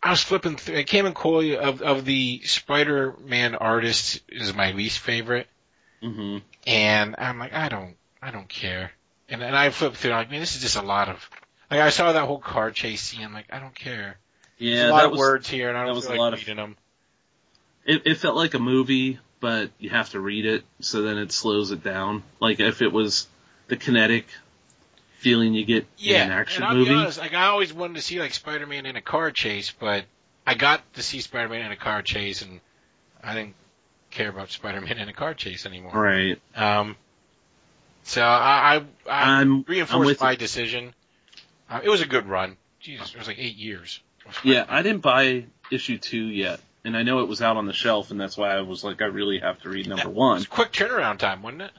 [0.02, 4.72] I was flipping through, I came and Coy of, of the Spider-Man artists is my
[4.74, 5.48] least favorite.
[6.02, 8.92] hmm And I'm like, I don't, I don't care.
[9.30, 11.30] And and I flipped through, I'm like, man, this is just a lot of,
[11.74, 13.24] like, I saw that whole car chase scene.
[13.24, 14.18] I'm like, I don't care.
[14.58, 15.20] Yeah, There's a lot that of was.
[15.20, 16.78] words here, and I don't was feel a like lot of- reading them.
[17.86, 21.32] It, it felt like a movie, but you have to read it, so then it
[21.34, 22.24] slows it down.
[22.40, 23.28] Like if it was
[23.68, 24.26] the kinetic
[25.18, 26.92] feeling you get Yeah, in an action and I'll movie.
[26.92, 30.06] be honest, like I always wanted to see like Spider-Man in a car chase, but
[30.48, 32.62] I got to see Spider-Man in a car chase, and
[33.22, 33.56] I didn't
[34.12, 35.92] care about Spider-Man in a car chase anymore.
[35.94, 36.40] Right.
[36.56, 36.96] Um,
[38.04, 38.82] so I, I, I
[39.42, 40.38] I'm I'm reinforced my you.
[40.38, 40.94] decision.
[41.70, 42.58] Uh, it was a good run.
[42.80, 44.00] Jesus, it was like eight years.
[44.44, 47.74] Yeah, I didn't buy issue two yet, and I know it was out on the
[47.74, 50.46] shelf, and that's why I was like, I really have to read number It one.
[50.46, 51.72] quick turnaround time, wasn't it?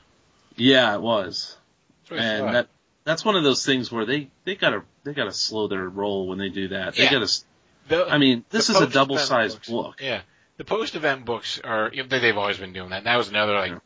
[0.56, 1.56] Yeah, it was,
[2.10, 2.68] and that
[3.04, 6.36] that's one of those things where they they gotta they gotta slow their roll when
[6.38, 6.96] they do that.
[6.96, 7.10] They Yeah.
[7.12, 7.40] gotta.
[7.88, 10.00] The- I mean, this is a double sized book.
[10.02, 10.20] Yeah.
[10.58, 12.98] The post-event books are they, they've always been doing that.
[12.98, 13.78] And that was another, like, Yeah.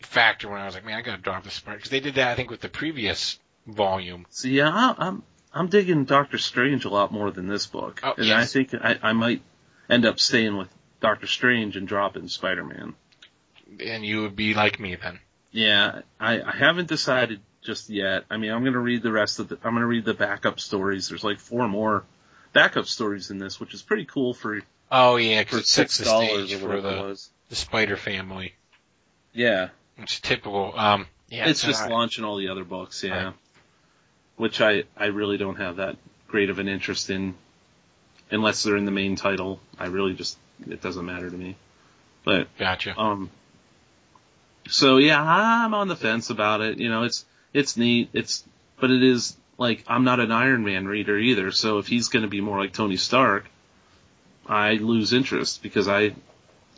[0.00, 1.76] factor when I was like, man, I gotta drop this part.
[1.76, 4.26] Because they did that, I think, with the previous volume.
[4.30, 8.14] So yeah, I, I'm I'm digging Doctor Strange a lot more than this book, Oh,
[8.16, 8.42] and yes.
[8.42, 9.42] I think I, I might
[9.90, 10.68] end up staying with
[11.00, 12.94] Doctor Strange and dropping Spider-Man.
[13.84, 15.18] And you would be like me then.
[15.50, 18.24] Yeah, I, I haven't decided just yet.
[18.30, 21.08] I mean, I'm gonna read the rest of the, I'm gonna read the backup stories.
[21.08, 22.04] There's like four more
[22.52, 24.60] backup stories in this, which is pretty cool for,
[24.90, 27.30] Oh yeah, for because it sets six the dollars stage or for the, was.
[27.50, 28.54] the Spider family.
[29.34, 30.72] Yeah, It's typical.
[30.76, 33.24] Um, yeah, it's so just launching all the other books, yeah.
[33.24, 33.34] Right.
[34.36, 37.34] Which I, I really don't have that great of an interest in,
[38.30, 39.60] unless they're in the main title.
[39.78, 41.56] I really just, it doesn't matter to me.
[42.24, 42.98] But, Gotcha.
[42.98, 43.30] um,
[44.68, 46.78] so yeah, I'm on the fence about it.
[46.78, 48.08] You know, it's, it's neat.
[48.12, 48.44] It's,
[48.80, 52.26] but it is, like, I'm not an Iron Man reader either, so if he's gonna
[52.28, 53.46] be more like Tony Stark,
[54.46, 56.14] I lose interest because I,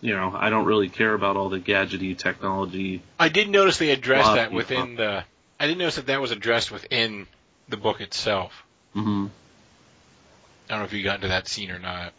[0.03, 3.01] you know, I don't really care about all the gadgety technology.
[3.19, 5.25] I did notice they addressed that within the.
[5.59, 7.27] I did notice that that was addressed within
[7.69, 8.65] the book itself.
[8.93, 9.27] hmm
[10.69, 12.15] I don't know if you got into that scene or not.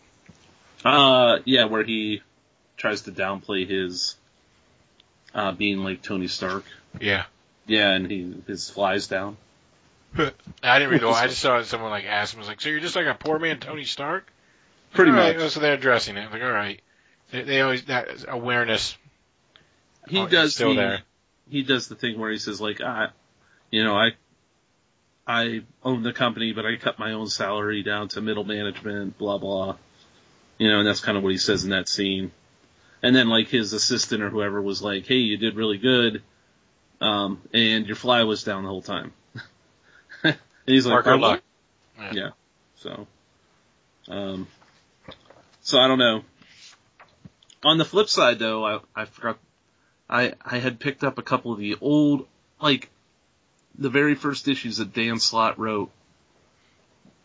[0.84, 2.22] Uh, yeah, where he
[2.78, 4.16] tries to downplay his
[5.34, 6.64] uh, being like Tony Stark.
[7.00, 7.26] Yeah.
[7.66, 9.38] Yeah, and he his flies down.
[10.64, 11.10] I didn't read the.
[11.10, 13.40] I just saw someone like ask him, was like, "So you're just like a poor
[13.40, 14.32] man, Tony Stark?"
[14.94, 15.52] Pretty All right, much.
[15.52, 16.32] So they're addressing it.
[16.32, 16.80] Like, all right,
[17.32, 18.96] they, they always that awareness.
[20.08, 21.00] He oh, does still the, there.
[21.50, 23.10] He does the thing where he says like, I,
[23.72, 24.12] you know, I,
[25.28, 29.38] I own the company, but I cut my own salary down to middle management, blah
[29.38, 29.78] blah.
[30.58, 32.32] You know, and that's kind of what he says in that scene.
[33.02, 36.22] And then like his assistant or whoever was like, "Hey, you did really good,
[37.02, 39.14] um, and your fly was down the whole time."
[40.24, 41.18] and he's like, Parker "Oh.
[41.18, 41.44] Luck.
[41.98, 42.12] Yeah.
[42.14, 42.30] Yeah.
[42.78, 43.08] So,
[44.08, 44.48] um,
[45.62, 46.24] so I don't know.
[47.64, 49.40] On the flip side, though, I I forgot.
[50.08, 52.28] I I had picked up a couple of the old,
[52.62, 52.92] like,
[53.78, 55.90] the very first issues that Dan Slott wrote,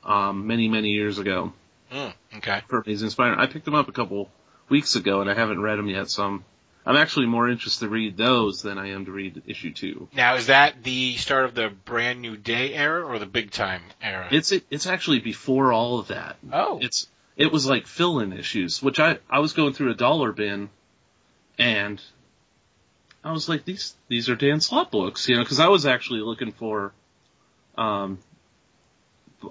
[0.04, 1.52] um, many many years ago
[1.92, 2.62] Mm, okay.
[2.68, 3.36] for Amazing Spider.
[3.38, 4.30] I picked them up a couple
[4.68, 6.08] weeks ago, and I haven't read them yet.
[6.08, 6.44] So I'm
[6.86, 10.08] I'm actually more interested to read those than I am to read issue two.
[10.14, 13.82] Now, is that the start of the brand new day era or the big time
[14.00, 14.28] era?
[14.30, 16.36] It's it's actually before all of that.
[16.52, 20.30] oh, it's it was like fill-in issues, which I I was going through a dollar
[20.32, 20.70] bin,
[21.58, 22.00] and
[23.22, 26.20] I was like these these are Dan Slott books, you know, because I was actually
[26.20, 26.92] looking for,
[27.76, 28.18] um,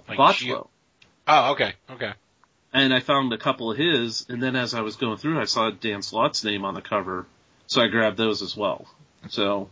[0.08, 0.68] Like Botchlo,
[1.28, 2.14] oh, okay, okay.
[2.74, 5.46] and I found a couple of his, and then as I was going through, I
[5.46, 7.26] saw Dan Slott's name on the cover,
[7.68, 8.88] so I grabbed those as well.
[9.30, 9.70] So,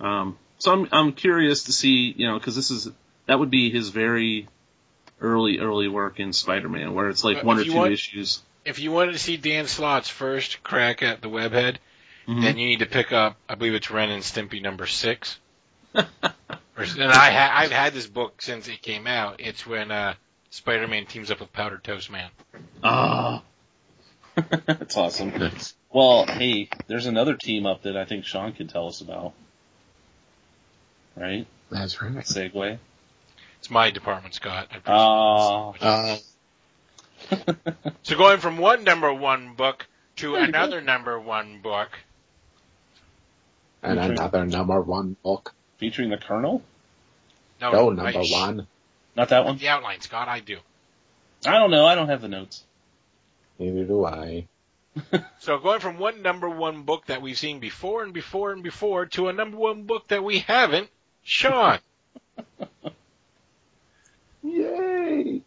[0.00, 2.88] um, so I'm I'm curious to see, you know, because this is
[3.26, 4.48] that would be his very
[5.20, 8.42] early early work in Spider-Man, where it's like But one or two want- issues.
[8.64, 11.76] If you wanted to see Dan Slott's first crack at the webhead,
[12.28, 12.42] Mhm.
[12.42, 13.36] then you need to pick up.
[13.48, 15.38] I believe it's Ren and Stimpy number six.
[15.94, 19.40] And I ha- I've had this book since it came out.
[19.40, 20.14] It's when uh,
[20.50, 22.30] Spider-Man teams up with Powdered Toast Man.
[22.84, 23.42] Ah.
[24.36, 25.30] That's awesome.
[25.36, 25.74] Nice.
[25.92, 29.32] Well, hey, there's another team up that I think Sean can tell us about.
[31.16, 31.48] Right?
[31.68, 32.12] That's right.
[32.18, 32.78] Segway.
[33.58, 34.68] It's my department, Scott.
[34.70, 35.72] I appreciate Ah.
[35.80, 36.16] Uh,
[37.32, 37.56] it.
[38.04, 39.84] So going from one number one book
[40.16, 41.88] to another number one book.
[43.82, 45.54] And another number one book.
[45.78, 46.62] Featuring the Colonel?
[47.60, 48.66] No, No, I- number sh- one.
[49.16, 49.58] Not that one?
[49.58, 50.28] The outline, Scott.
[50.28, 50.58] I do.
[51.46, 51.86] I don't know.
[51.86, 52.64] I don't have the notes.
[53.58, 54.46] Neither do I.
[55.38, 59.06] So going from one number one book that we've seen before and before and before
[59.06, 60.88] to a number one book that we haven't,
[61.22, 61.78] Sean.
[64.42, 65.42] Yay!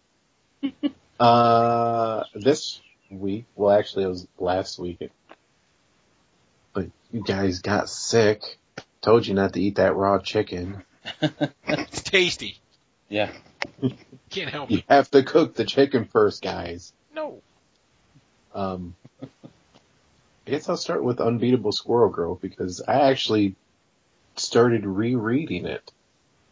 [1.20, 5.21] uh, this week, well actually it was last week, it, but
[7.12, 8.58] you guys got sick.
[9.02, 10.84] Told you not to eat that raw chicken.
[11.68, 12.60] It's tasty.
[13.10, 13.32] Yeah.
[14.30, 14.80] Can't help You it.
[14.80, 16.94] You have to cook the chicken first, guys.
[17.16, 17.42] No.
[18.54, 23.56] Um, I guess I'll start with Unbeatable Squirrel Girl because I actually
[24.36, 25.92] started rereading it.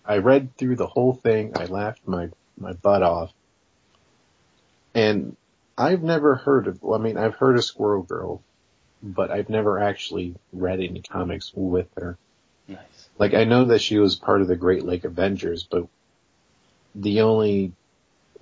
[0.05, 1.53] I read through the whole thing.
[1.55, 3.31] I laughed my, my butt off.
[4.95, 5.35] And
[5.77, 8.41] I've never heard of, well, I mean, I've heard of Squirrel Girl,
[9.01, 12.17] but I've never actually read any comics with her.
[12.67, 12.79] Nice.
[13.17, 15.87] Like I know that she was part of the Great Lake Avengers, but
[16.95, 17.71] the only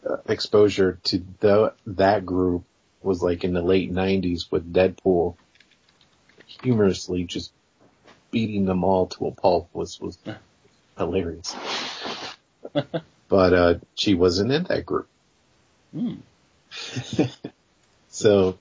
[0.08, 2.64] uh, exposure to the, that group
[3.01, 5.36] was like in the late '90s with Deadpool,
[6.45, 7.51] humorously just
[8.32, 10.18] beating them all to a pulp was was
[10.97, 11.55] hilarious.
[13.30, 15.08] but uh, she wasn't in that group,
[15.93, 16.16] Hmm.
[18.10, 18.60] so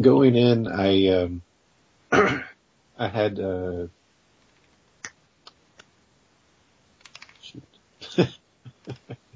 [0.00, 1.42] going in, I um,
[2.12, 3.86] I had uh,
[7.40, 7.62] shoot.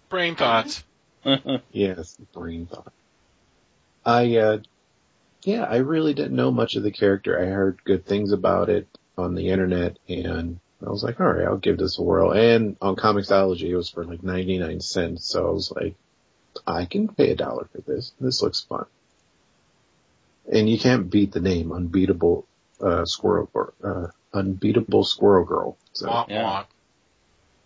[0.09, 0.85] Brain thoughts.
[1.73, 2.91] Yes, brain thoughts.
[4.07, 4.59] I uh
[5.43, 7.39] yeah, I really didn't know much of the character.
[7.39, 11.47] I heard good things about it on the internet and I was like, all right,
[11.47, 12.33] I'll give this a whirl.
[12.33, 15.27] And on Comixology, it was for like 99 cents.
[15.27, 15.95] So I was like,
[16.67, 18.13] I can pay a dollar for this.
[18.21, 18.87] This looks fun.
[20.51, 22.47] And you can't beat the name Unbeatable,
[22.81, 23.51] uh, Squirrel,
[23.85, 25.77] uh, Unbeatable Squirrel Girl.
[25.93, 26.43] So, Wah, Yeah.
[26.45, 26.65] wah.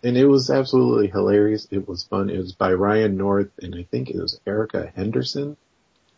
[0.03, 1.67] and it was absolutely hilarious.
[1.71, 2.29] It was fun.
[2.29, 5.55] It was by Ryan North and I think it was Erica Henderson.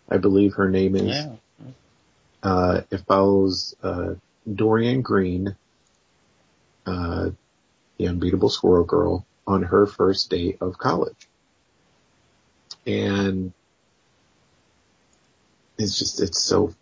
[0.10, 1.16] I believe her name is.
[1.18, 1.36] Yeah.
[2.42, 4.16] Uh, it follows, uh,
[4.52, 5.56] Doreen Green,
[6.86, 7.32] uh,
[7.98, 11.28] the unbeatable squirrel girl on her first day of college.
[12.86, 13.52] And
[15.86, 16.74] it's just, it's so,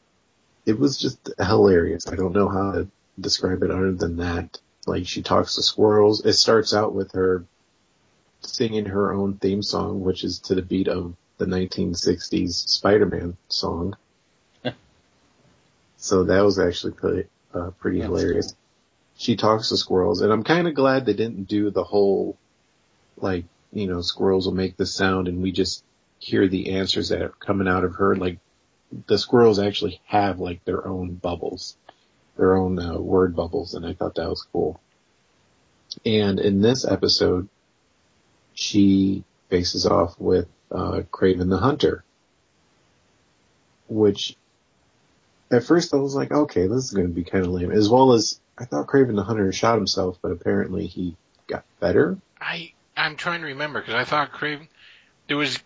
[0.66, 2.08] it was just hilarious.
[2.08, 2.88] I don't know how to
[3.20, 4.60] describe it other than that.
[4.86, 6.26] Like she talks to squirrels.
[6.26, 7.46] It starts out with her
[8.42, 13.96] singing her own theme song, which is to the beat of the 1960s Spider-Man song.
[15.98, 18.48] so that was actually pretty, uh, pretty That's hilarious.
[18.48, 18.58] cool.
[19.16, 22.38] She talks to squirrels and I'm kind of glad they didn't do the whole,
[23.18, 25.84] like, you know, squirrels will make the sound and we just
[26.20, 28.16] hear the answers that are coming out of her.
[28.16, 28.40] Like
[29.08, 31.76] the squirrels actually have like their own bubbles,
[32.38, 34.80] their own uh, word bubbles and I thought that was cool.
[36.06, 37.50] And in this episode,
[38.54, 42.04] she faces off with uh, Kraven the Hunter,
[43.88, 44.36] which
[45.52, 47.72] at first I was like, okay, this is going to be kind of lame.
[47.72, 51.16] As well as I thought Kraven the Hunter shot himself, but apparently he
[51.48, 52.18] got better.
[52.40, 54.68] I I'm trying to remember because I thought Kraven.
[55.28, 55.58] There was.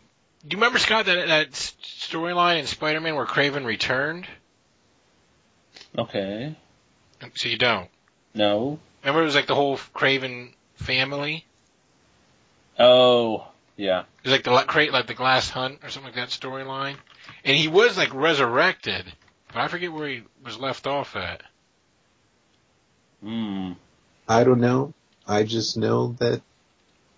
[0.47, 4.27] Do you remember Scott that that storyline in Spider-Man where Kraven returned?
[5.97, 6.55] Okay.
[7.35, 7.89] So you don't.
[8.33, 8.79] No.
[9.03, 11.45] Remember it was like the whole Kraven family.
[12.79, 14.01] Oh, yeah.
[14.01, 16.95] It was like the la- crate, like the Glass Hunt or something like that storyline.
[17.43, 19.05] And he was like resurrected,
[19.47, 21.41] but I forget where he was left off at.
[23.21, 23.73] Hmm.
[24.29, 24.93] I don't know.
[25.27, 26.41] I just know that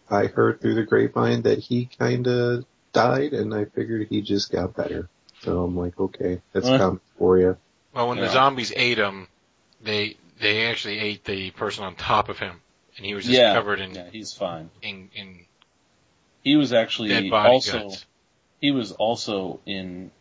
[0.09, 4.51] I heard through the grapevine that he kind of died, and I figured he just
[4.51, 5.09] got better.
[5.41, 6.77] So I'm like, okay, that's Uh.
[6.77, 7.57] comic for you.
[7.93, 9.27] Well, when the zombies ate him,
[9.81, 12.61] they they actually ate the person on top of him,
[12.97, 13.53] and he was just Yeah.
[13.53, 14.69] covered in, Yeah, he's fine.
[14.81, 15.45] in in
[16.43, 18.05] He was actually dead body also guts.
[18.61, 20.11] he was also in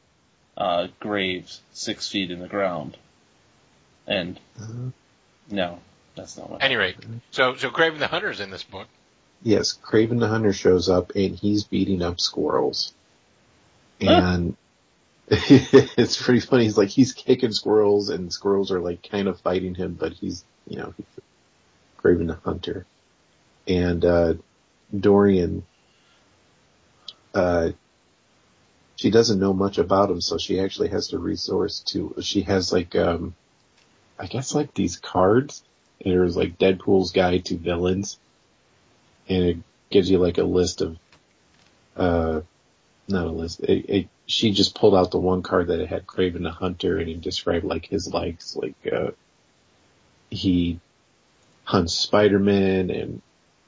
[0.56, 2.96] uh, graves six feet in the ground.
[4.06, 4.90] And Uh,
[5.50, 5.78] no,
[6.16, 6.62] that's not what.
[6.62, 6.96] Any rate,
[7.30, 8.88] so so Kraven the Hunter's in this book.
[9.42, 12.92] Yes, Kraven the Hunter shows up, and he's beating up squirrels.
[14.02, 14.10] Huh.
[14.10, 14.56] And
[15.30, 16.64] it's pretty funny.
[16.64, 20.44] He's like, he's kicking squirrels, and squirrels are like kind of fighting him, but he's,
[20.66, 21.06] you know, he's
[22.02, 22.86] Kraven the Hunter.
[23.66, 24.34] And, uh,
[24.98, 25.64] Doreen,
[27.34, 27.70] uh,
[28.96, 32.72] she doesn't know much about him, so she actually has to resource to, she has
[32.72, 33.34] like, um,
[34.18, 35.62] I guess like these cards.
[36.04, 38.18] And there's like Deadpool's Guide to Villains.
[39.28, 39.56] And it
[39.90, 40.98] gives you like a list of,
[41.96, 42.40] uh,
[43.08, 43.60] not a list.
[43.60, 46.98] It, it, she just pulled out the one card that it had Kraven the Hunter
[46.98, 49.10] and it described like his likes, like, uh,
[50.30, 50.78] he
[51.64, 53.22] hunts Spider-Man and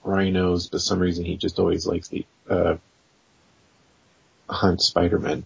[0.05, 2.77] rhinos, but some reason he just always likes the, uh,
[4.49, 5.45] hunt Spider-Man.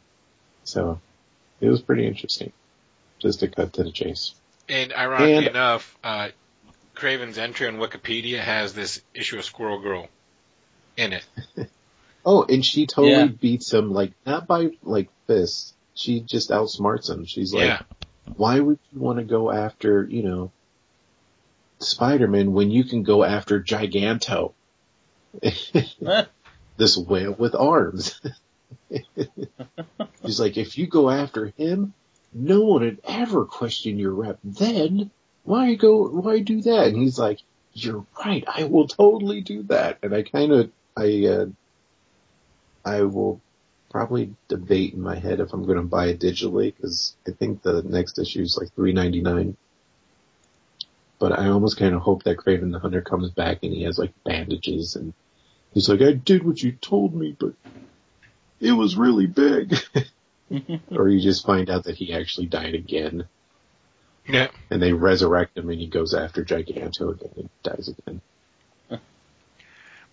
[0.64, 1.00] So
[1.60, 2.52] it was pretty interesting.
[3.18, 4.34] Just to cut to the chase.
[4.68, 6.28] And ironically And- enough, uh,
[6.94, 10.08] Kraven's entry on Wikipedia has this issue of Squirrel Girl
[10.96, 11.24] in it.
[12.26, 13.26] Oh, and she totally Yeah.
[13.26, 15.74] beats him, like, not by, like, fists.
[15.94, 17.26] She just outsmarts him.
[17.26, 17.82] She's like, yeah,
[18.36, 20.50] why would you want to go after, you know,
[21.80, 24.54] Spider-Man when you can go after Giganto?
[26.78, 28.18] This whale with arms.
[30.22, 31.92] He's like, if you go after him,
[32.32, 34.38] no one would ever question your rep.
[34.42, 35.10] Then
[35.44, 36.88] why go, why do that?
[36.88, 37.40] And he's like,
[37.72, 38.44] you're right.
[38.46, 39.98] I will totally do that.
[40.02, 41.46] And I kind of, I, uh,
[42.84, 43.40] I will
[43.90, 47.62] probably debate in my head if I'm going to buy it digitally because I think
[47.62, 49.56] the next issue is like three ninety nine.
[51.18, 53.98] But I almost kind of hope that Kraven the Hunter comes back and he has
[53.98, 55.14] like bandages and
[55.72, 57.54] he's like, I did what you told me, but
[58.60, 59.76] it was really big.
[60.90, 63.26] or you just find out that he actually died again
[64.26, 64.48] yeah.
[64.70, 68.20] and they resurrect him and he goes after Giganto again and dies again.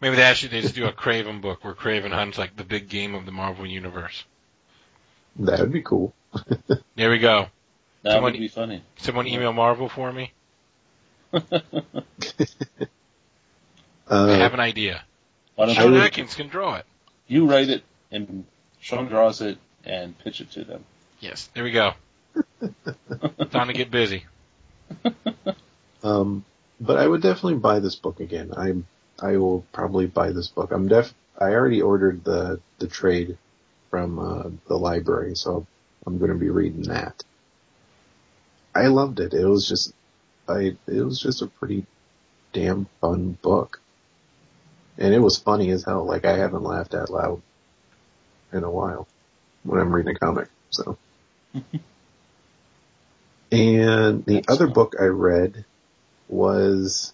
[0.01, 2.89] Maybe they actually they just do a Kraven book where Kraven hunts like the big
[2.89, 4.23] game of the Marvel universe.
[5.37, 6.13] That would be cool.
[6.95, 7.47] There we go.
[8.03, 8.83] that Someone- would be funny.
[8.97, 10.31] Someone email Marvel for me.
[11.33, 11.39] I
[14.07, 15.03] Uh, have an idea.
[15.55, 16.85] Why don't Sean Atkins can draw it.
[17.27, 18.45] you write it and
[18.79, 20.83] Sean draws it and pitch it to them.
[21.19, 21.93] Yes, there we go.
[23.51, 24.25] Time to get busy.
[26.03, 26.45] Um,
[26.79, 28.51] but I would definitely buy this book again.
[28.55, 28.87] I'm
[29.21, 30.71] I will probably buy this book.
[30.71, 31.13] I'm def.
[31.39, 33.37] I already ordered the the trade
[33.89, 35.67] from uh, the library, so
[36.05, 37.23] I'm going to be reading that.
[38.73, 39.33] I loved it.
[39.33, 39.93] It was just,
[40.47, 41.85] I it was just a pretty
[42.53, 43.79] damn fun book,
[44.97, 46.05] and it was funny as hell.
[46.05, 47.41] Like I haven't laughed out loud
[48.51, 49.07] in a while
[49.63, 50.47] when I'm reading a comic.
[50.71, 50.97] So.
[53.51, 55.65] And the other book I read
[56.29, 57.13] was,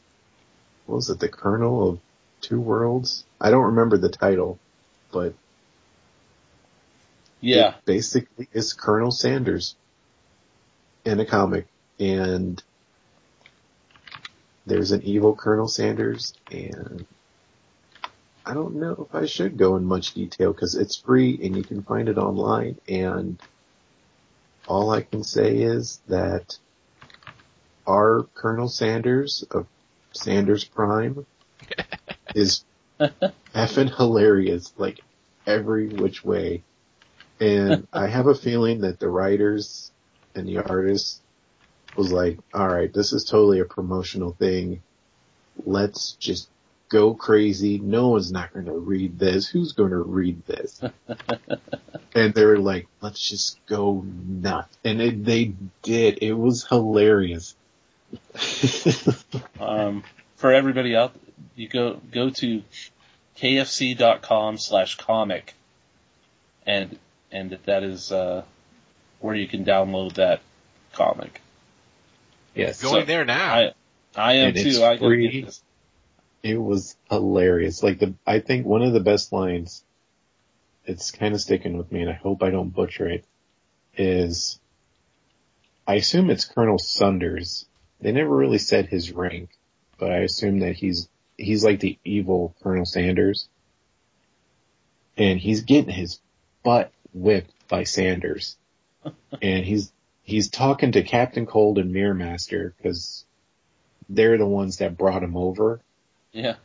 [0.85, 1.99] what was it, The Colonel of
[2.41, 3.25] Two Worlds?
[3.41, 4.59] I don't remember the title,
[5.11, 5.33] but
[7.41, 7.75] Yeah.
[7.85, 9.75] basically it's Colonel Sanders
[11.05, 11.67] in a comic.
[11.99, 12.61] And
[14.65, 17.05] there's an evil Colonel Sanders and
[18.45, 21.63] I don't know if I should go in much detail because it's free and you
[21.63, 23.41] can find it online and
[24.67, 26.57] all I can say is that
[27.85, 29.65] our Colonel Sanders of
[30.11, 31.25] Sanders Prime
[32.35, 32.63] is
[32.99, 34.99] effing hilarious, like
[35.45, 36.63] every which way.
[37.39, 39.91] And I have a feeling that the writers
[40.35, 41.21] and the artists
[41.95, 44.81] was like, alright, this is totally a promotional thing.
[45.65, 46.49] Let's just
[46.89, 47.79] go crazy.
[47.79, 49.47] No one's not going to read this.
[49.47, 50.81] Who's going to read this?
[52.15, 54.77] and they were like, let's just go nuts.
[54.83, 56.19] And it, they did.
[56.21, 57.55] It was hilarious.
[59.59, 60.03] Um,
[60.37, 61.13] for everybody out,
[61.55, 62.63] you go go to
[63.37, 65.53] kfc.com slash comic,
[66.65, 66.97] and
[67.31, 68.43] and that that is uh,
[69.19, 70.41] where you can download that
[70.93, 71.41] comic.
[72.55, 72.81] yes.
[72.81, 73.53] Going So, there now.
[73.53, 73.71] I
[74.15, 74.83] I am And it's too.
[74.83, 75.29] I gotta free.
[75.29, 75.61] get this.
[76.47, 77.83] It was hilarious.
[77.83, 79.83] Like the, I think one of the best lines,
[80.85, 83.25] it's kind of sticking with me and I hope I don't butcher it,
[83.97, 84.57] is,
[85.85, 87.65] I assume it's Colonel Sunders.
[87.99, 89.49] They never really said his rank,
[89.97, 93.49] but I assume that he's, he's like the evil Colonel Sanders.
[95.17, 96.21] And he's getting his
[96.63, 98.55] butt whipped by Sanders.
[99.41, 99.91] and he's,
[100.23, 103.25] he's talking to Captain Cold and Mirror Master because
[104.07, 105.81] they're the ones that brought him over.
[106.31, 106.55] Yeah.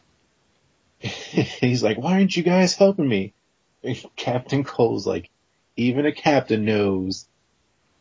[0.98, 3.34] he's like, why aren't you guys helping me?
[3.82, 5.30] And Captain Cold's like,
[5.76, 7.26] even a captain knows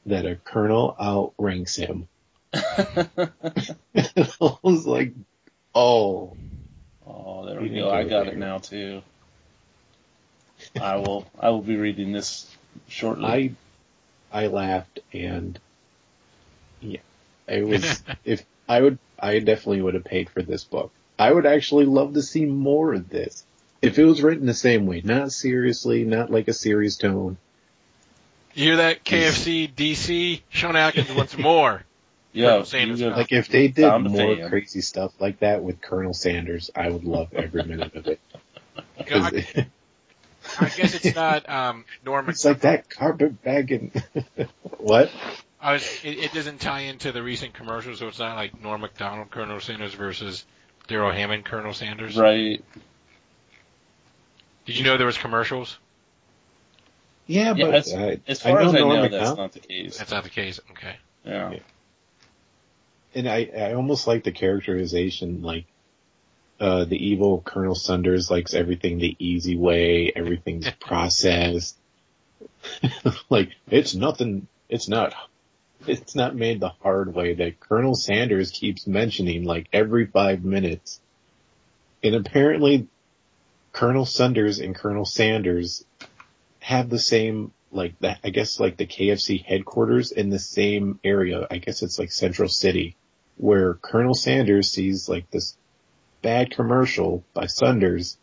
[0.05, 2.07] that a colonel outranks him.
[2.53, 2.97] I
[4.62, 5.14] was like,
[5.74, 6.36] oh,
[7.05, 7.91] Oh, there we didn't go.
[7.91, 8.34] I got there.
[8.34, 9.01] it now too.
[10.80, 11.26] I will.
[11.39, 12.47] I will be reading this
[12.88, 13.26] shortly.
[13.26, 15.59] I, I laughed and
[16.80, 16.99] yeah,
[17.47, 20.91] it was, if I would, I definitely would have paid for this book.
[21.22, 23.43] I would actually love to see more of this.
[23.82, 27.38] If it was written the same way, not seriously, not like a serious tone.
[28.55, 29.03] you hear that?
[29.05, 31.84] KFC, DC, Sean Atkins wants more.
[32.34, 34.49] Yo, Colonel Sanders you got- go- Like if they did Found a more fan.
[34.49, 38.19] crazy stuff like that with Colonel Sanders, I would love every minute of it.
[39.07, 39.67] You know, 'Cause I,
[40.65, 42.30] I guess it's not um, Norm.
[42.30, 43.91] it's like that carpet bagging.
[44.78, 45.11] what?
[45.59, 45.99] I was.
[46.03, 49.59] It, it doesn't tie into the recent commercials, so it's not like Norm Macdonald, Colonel
[49.59, 50.45] Sanders versus
[50.88, 52.17] Darrell Hammond, Colonel Sanders.
[52.17, 52.63] right.
[54.65, 55.77] Did you know there was commercials?
[57.27, 59.59] Yeah, Yeah, but as, uh, as far I as I know, Macdonald- that's not the
[59.59, 59.97] case.
[59.97, 60.59] That's not the case.
[60.71, 60.95] Okay.
[61.25, 61.51] Yeah.
[61.51, 61.59] Yeah.
[63.15, 65.65] and I, I almost like the characterization, like,
[66.59, 71.75] uh, the evil Colonel Sanders likes everything the easy way, everything's processed.
[73.29, 75.13] like, it's nothing, it's not,
[75.88, 80.99] it's not made the hard way that Colonel Sanders keeps mentioning like every five minutes.
[82.03, 82.88] And apparently
[83.73, 85.86] Colonel Sanders and Colonel Sanders
[86.59, 91.47] have the same, like that, I guess like the KFC headquarters in the same area.
[91.49, 92.95] I guess it's like Central City
[93.38, 95.57] where Colonel Sanders sees like this
[96.21, 98.17] bad commercial by Sunders.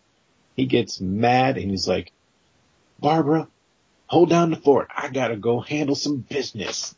[0.55, 2.13] He gets mad and he's like,
[3.01, 3.49] Barbara,
[4.07, 4.89] hold down the fort.
[4.97, 6.95] I gotta go handle some business.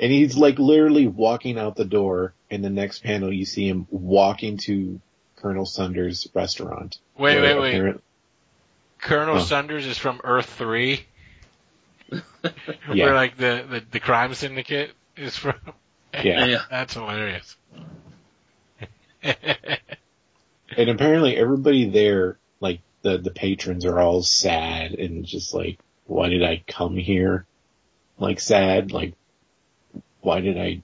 [0.00, 2.32] And he's like literally walking out the door.
[2.50, 5.00] In the next panel, you see him walking to
[5.36, 6.98] Colonel Sanders' restaurant.
[7.16, 7.68] Wait, wait, wait.
[7.74, 8.02] apparent-
[9.00, 9.40] Colonel Oh.
[9.40, 11.04] Sanders is from Earth Three,
[12.10, 12.20] Yeah.
[12.86, 15.54] where like the, the the crime syndicate is from.
[16.14, 16.46] Yeah.
[16.46, 16.62] Yeah.
[16.70, 17.56] That's hilarious.
[19.22, 26.28] And apparently everybody there, like the, the patrons are all sad and just like, why
[26.28, 27.46] did I come here?
[28.18, 29.14] Like sad, like,
[30.28, 30.82] why did I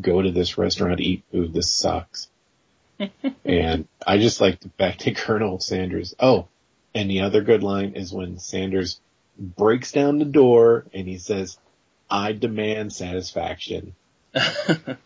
[0.00, 1.52] go to this restaurant to eat food?
[1.52, 2.30] This sucks.
[3.44, 6.48] and I just like the fact that Colonel Sanders, oh,
[6.94, 8.98] and the other good line is when Sanders
[9.38, 11.58] breaks down the door and he says,
[12.08, 13.94] I demand satisfaction.
[14.34, 14.96] I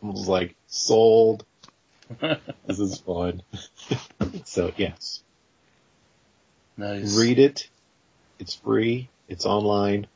[0.00, 1.44] was like, sold.
[2.18, 3.42] This is fun.
[4.44, 5.22] so yes,
[6.78, 7.14] nice.
[7.14, 7.68] read it.
[8.38, 9.10] It's free.
[9.28, 10.06] It's online.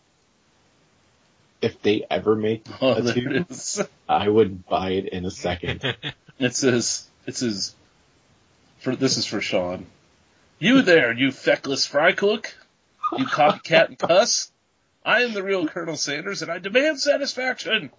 [1.62, 3.46] If they ever make Oh, a two.
[4.08, 5.96] I would buy it in a second.
[6.38, 7.72] It says, it says,
[8.80, 9.86] for, this is for Sean.
[10.58, 12.52] You there, you feckless fry cook?
[13.16, 14.50] You copycat and cuss?
[15.04, 17.90] I am the real Colonel Sanders and I demand satisfaction!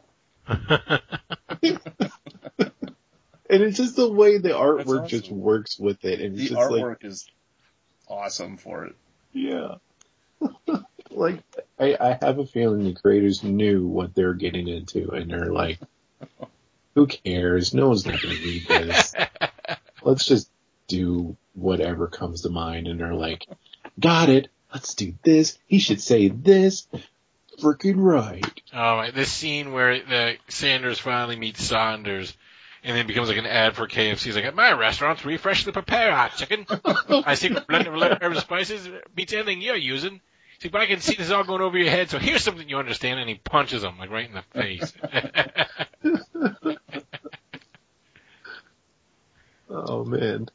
[3.50, 5.08] And it's just the way the artwork awesome.
[5.08, 6.20] just works with it.
[6.20, 7.30] And it's The just like, artwork is
[8.10, 8.96] awesome for it.
[9.32, 9.76] yeah.
[11.16, 11.40] like,
[11.80, 15.80] I, I have a feeling the creators knew what they're getting into and they're like,
[16.96, 17.74] who cares?
[17.74, 19.14] No one's not going to read this.
[20.04, 20.50] Let's just
[20.88, 22.88] do whatever comes to mind.
[22.88, 23.48] And they're like,
[24.00, 24.50] got it.
[24.72, 25.58] Let's do this.
[25.68, 26.88] He should say this.
[27.62, 28.46] Freaking right.
[28.74, 32.36] Oh, my, this scene where the Sanders finally meets Saunders
[32.84, 34.24] and then becomes like an ad for KFC.
[34.24, 36.66] He's like, at my restaurants, we freshly prepare our chicken.
[37.10, 40.22] I see a blend of eleven herbs and spices beats anything you're using.
[40.64, 42.78] See, but I can see this all going over your head, so here's something you
[42.78, 44.94] understand, and he punches him, like, right in the face.
[49.76, 50.50] Oh man.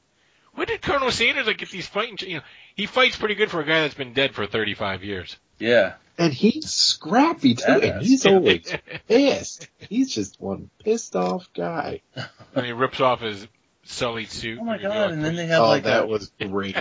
[0.55, 2.43] when did Colonel Sanders, like, get these fighting, you know,
[2.77, 5.37] he fights pretty good for a guy that's been dead for 35 years.
[5.59, 5.95] Yeah.
[6.17, 8.73] And he's scrappy too, and he's always
[9.09, 9.69] pissed.
[9.79, 12.03] He's just one pissed off guy.
[12.55, 13.47] And he rips off his
[13.85, 14.59] sullied suit.
[14.61, 16.77] Oh my god, like, and then they have oh, like that a, was great.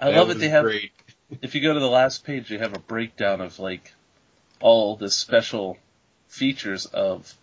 [0.00, 0.92] I That love it, they have, great.
[1.42, 3.92] If you go to the last page, you have a breakdown of like
[4.60, 5.78] all the special
[6.28, 7.34] features of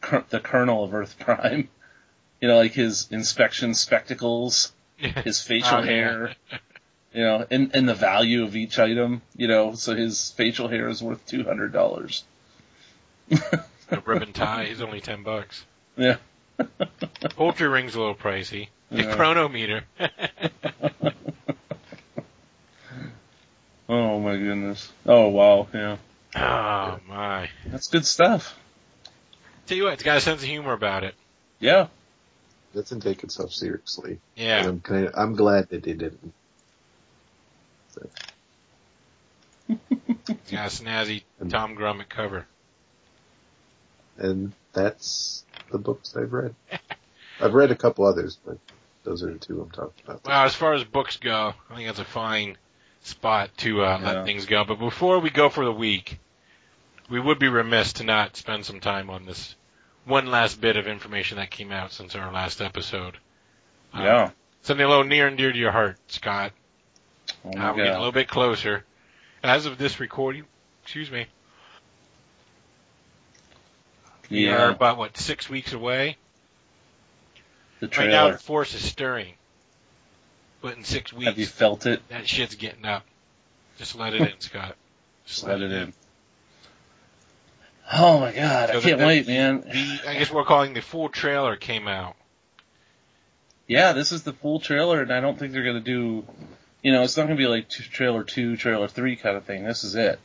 [0.00, 1.68] Col- the Colonel of Earth Prime.
[2.40, 5.86] You know, like his inspection spectacles, his facial Oh, yeah.
[5.86, 6.34] hair,
[7.14, 10.88] you know, and, and the value of each item, you know, so his facial hair
[10.88, 12.24] is worth two hundred dollars.
[13.30, 15.64] A ribbon tie, he's only 10 bucks.
[15.96, 16.16] Yeah.
[17.36, 18.70] Poultry ring's a little pricey.
[18.90, 19.14] The Yeah.
[19.14, 19.84] chronometer.
[23.88, 24.90] Oh my goodness.
[25.06, 25.96] Oh wow, yeah.
[26.36, 27.48] oh my.
[27.66, 28.58] That's good stuff.
[29.66, 31.14] Tell you what, it's got a sense of humor about it.
[31.58, 31.88] Yeah.
[32.74, 34.18] Doesn't take itself seriously.
[34.34, 34.66] Yeah.
[34.66, 36.32] I'm kind of, I'm glad that they didn't.
[37.96, 37.98] It's
[40.50, 42.46] got a snazzy Tom Grummett cover.
[44.16, 46.54] And that's the books I've read.
[47.40, 48.58] I've read a couple others, but
[49.04, 50.24] those are the two I'm talking about.
[50.24, 52.56] Well, as far as books go, I think that's a fine
[53.02, 54.12] spot to uh, Yeah.
[54.12, 54.64] let things go.
[54.64, 56.18] But before we go for the week,
[57.10, 59.54] we would be remiss to not spend some time on this
[60.04, 63.18] one last bit of information that came out since our last episode.
[63.94, 64.30] Uh, Yeah.
[64.62, 66.52] Something a little near and dear to your heart, Scott.
[67.44, 68.84] Oh Uh, we're getting a little bit closer.
[69.42, 70.44] As of this recording,
[70.84, 71.26] excuse me,
[74.30, 76.16] we are about what six weeks away.
[77.80, 78.10] The trailer.
[78.10, 79.34] Right now, the force is stirring,
[80.62, 82.00] but in six Have you felt it?
[82.08, 83.04] that shit's getting up.
[83.78, 84.76] Just let it in, Scott.
[85.26, 85.92] Just let it in.
[87.92, 89.60] Oh my god, I So can't the- wait, man.
[89.62, 92.14] The, I guess we're calling the full trailer came out.
[93.66, 96.24] Yeah, this is the full trailer, and I don't think they're gonna do.
[96.82, 99.64] You know, it's not gonna be like t- trailer two, trailer three kind of thing.
[99.64, 100.18] This is it.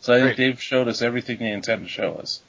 [0.00, 0.36] So I think Great.
[0.36, 2.40] they've showed us everything they intend to show us,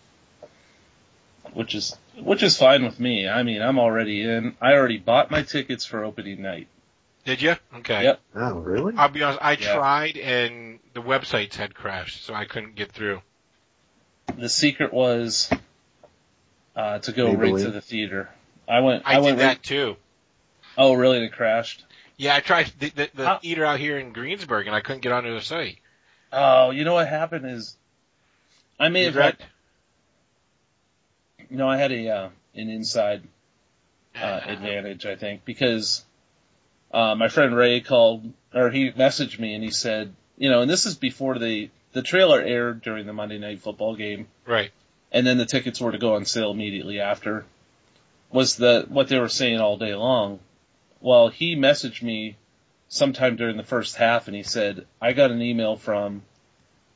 [1.53, 3.27] which is which is fine with me.
[3.29, 4.55] I mean, I'm already in.
[4.61, 6.67] I already bought my tickets for opening night.
[7.25, 7.55] Did you?
[7.77, 8.03] Okay.
[8.03, 8.19] Yep.
[8.35, 8.93] Oh, really?
[8.97, 9.39] I'll be honest.
[9.41, 9.75] I Yeah.
[9.75, 13.21] tried, and the websites had crashed, so I couldn't get through.
[14.37, 15.49] The secret was
[16.75, 17.63] uh, to go right Maybelline.
[17.63, 18.29] to the theater.
[18.67, 19.03] I went.
[19.05, 19.55] I, I, went did right.
[19.55, 19.95] that too.
[20.77, 21.23] Oh, really?
[21.23, 21.83] It crashed.
[22.17, 25.01] Yeah, I tried the, the, the How- theater out here in Greensburg, and I couldn't
[25.01, 25.77] get onto the site.
[26.31, 27.75] Oh, you know what happened is,
[28.79, 29.37] I may You have read?
[31.39, 31.49] had.
[31.49, 33.23] You know, I had a uh, an inside
[34.15, 36.03] uh, advantage, I think, because
[36.95, 40.69] uh, my friend Ray called or he messaged me and he said, you know, and
[40.71, 44.71] this is before the the trailer aired during the Monday Night Football game, Right.
[45.11, 47.45] and then the tickets were to go on sale immediately after.
[48.31, 50.39] Was the what they were saying all day long?
[50.99, 52.37] Well, he messaged me
[52.89, 56.23] sometime during the first half, and he said, "I got an email from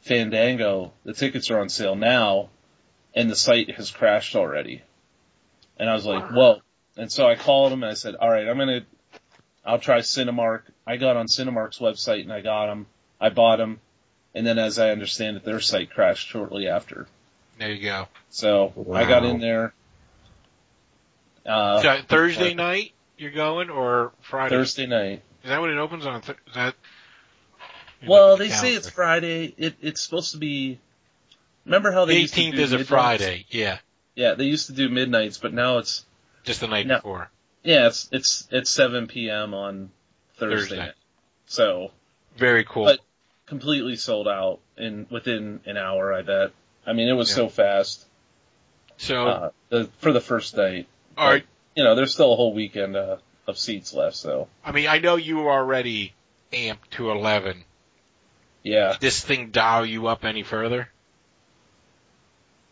[0.01, 0.91] Fandango.
[1.03, 2.49] The tickets are on sale now,
[3.13, 4.81] and the site has crashed already."
[5.77, 6.61] And I was like, "Whoa!"
[6.97, 8.81] And so I called him and I said, "All right, I'm gonna,
[9.69, 12.87] I'll try Cinemark." I got on Cinemark's website and I got them.
[13.21, 13.79] I bought them,
[14.33, 17.07] and then as I understand it, their site crashed shortly after.
[17.57, 18.07] There you go.
[18.29, 19.73] So I got in there.
[21.45, 24.55] Uh, so Thursday night you're going, or Friday?
[24.55, 25.21] Thursday night.
[25.43, 26.21] Is that when it opens on?
[26.21, 26.75] Th- is that
[28.07, 28.89] Well, they the say it's.
[28.89, 29.53] Friday.
[29.57, 30.79] It, it's supposed to be.
[31.65, 32.83] Remember how they the used to 18th do is a?
[32.85, 33.45] Friday.
[33.49, 33.77] Yeah,
[34.15, 36.05] Yeah, they used to do midnights, but now it's
[36.43, 36.95] just the night No.
[36.95, 37.29] before.
[37.63, 39.53] Yeah, it's it's it's 7 p.m.
[39.53, 39.89] on
[40.37, 40.75] Thursday.
[40.77, 40.91] Thursday.
[41.47, 41.91] So
[42.37, 42.85] Very cool.
[42.85, 42.99] But-
[43.45, 46.13] completely sold out in within an hour.
[46.13, 46.51] I bet.
[46.85, 47.35] I mean, it was Yeah.
[47.35, 48.05] so fast
[48.97, 50.87] so, uh, the, for the first night.
[51.17, 51.43] all right.
[51.75, 53.17] You know, there's still a whole weekend uh,
[53.47, 54.15] of seats left.
[54.17, 56.13] So I mean, I know you were already
[56.53, 57.63] amped to 11.
[58.63, 58.91] yeah.
[58.93, 60.89] Did this thing dial you up any further?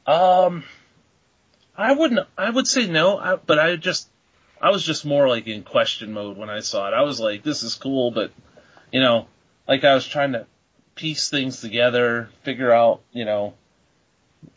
[0.06, 0.64] Um,
[1.76, 2.28] I wouldn't.
[2.38, 4.08] I would say no, I, but I just,
[4.62, 6.94] I was just more like in question mode when I saw it.
[6.94, 8.32] I was like, this is cool, but
[8.92, 9.28] you know,
[9.68, 10.46] like I was trying to
[10.96, 13.54] piece things together, figure out, you know,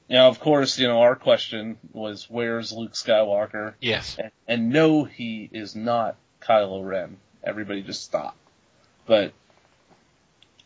[0.08, 3.74] now of course, you know, our question was, where's Luke Skywalker?
[3.80, 4.16] Yes.
[4.18, 7.18] And, and no, he is not Kylo Ren.
[7.44, 8.36] Everybody just stop.
[9.06, 9.32] But,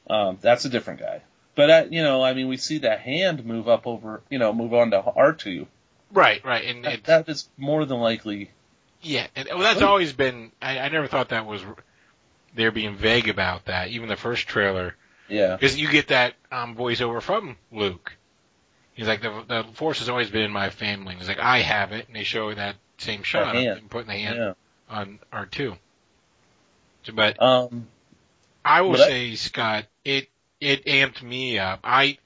[0.08, 1.22] um, that's a different guy.
[1.54, 4.52] But, uh, you know, I mean, we see that hand move up over, you know,
[4.52, 5.66] move on to R2.
[6.10, 6.64] Right, right.
[6.64, 8.50] And That, that is more than likely.
[9.04, 11.62] Yeah, and well, that's always been, I, I never thought that was,
[12.54, 13.88] they're being vague about that.
[13.88, 14.94] Even the first trailer,
[15.28, 15.56] Yeah.
[15.56, 18.16] because you get that, um, voiceover from Luke.
[18.94, 21.14] He's like, the, the force has always been in my family.
[21.16, 24.14] He's like, I have it, and they show that same shot of him putting the
[24.14, 24.52] hand Yeah.
[24.88, 25.76] on R2.
[27.04, 27.88] So, but Um,
[28.64, 30.28] I will But I- say, Scott, it
[30.60, 31.80] it amped me up.
[31.84, 32.16] I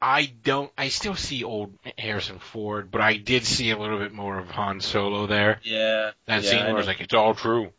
[0.00, 0.70] I don't.
[0.78, 4.48] I still see old Harrison Ford, but I did see a little bit more of
[4.50, 5.60] Han Solo there.
[5.64, 6.12] yeah.
[6.26, 7.72] That yeah, scene where it's like it's all true.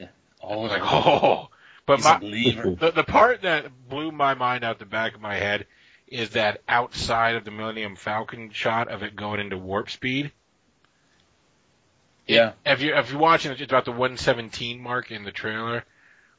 [0.00, 0.06] I
[0.40, 1.48] all was like, oh.
[1.86, 5.66] But my the the part that blew my mind out the back of my head
[6.06, 10.26] is that outside of the Millennium Falcon shot of it going into warp speed.
[12.26, 12.52] It- Yeah.
[12.64, 15.84] if you if you're watching, it's about the 117 mark in the trailer,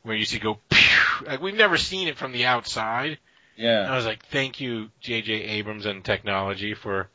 [0.03, 0.57] where you see go.
[0.69, 0.79] Pew,
[1.27, 3.17] like we've never seen it from the outside.
[3.57, 3.91] And Yeah.
[3.91, 5.33] I was like, thank you, J.J.
[5.33, 7.09] Abrams and technology for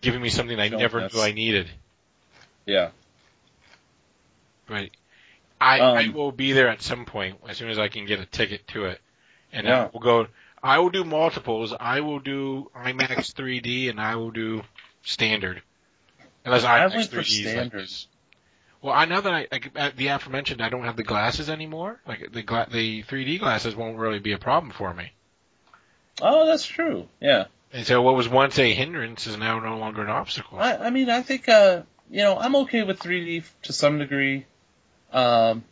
[0.00, 1.70] giving me something I never knew I needed.
[2.66, 2.90] Yeah.
[4.66, 4.90] But
[5.60, 8.20] I, I Um, will be there at some point as soon as I can get
[8.20, 9.00] a ticket to it,
[9.52, 10.26] and I will go.
[10.62, 11.72] I will do multiples.
[11.78, 14.62] I will do IMAX 3D, and I will do
[15.02, 15.62] standard.
[16.44, 17.72] Unless I IMAX went for 3D is like
[18.80, 22.00] Well, I know that I, like the aforementioned, I don't have the glasses anymore.
[22.06, 25.12] Like the gla- the 3D glasses won't really be a problem for me.
[26.20, 27.08] Oh, that's true.
[27.20, 27.46] Yeah.
[27.72, 30.58] And so what was once a hindrance is now no longer an obstacle.
[30.58, 34.44] I, I mean, I think, uh, you know, I'm okay with 3D to some degree.
[35.12, 35.64] Um,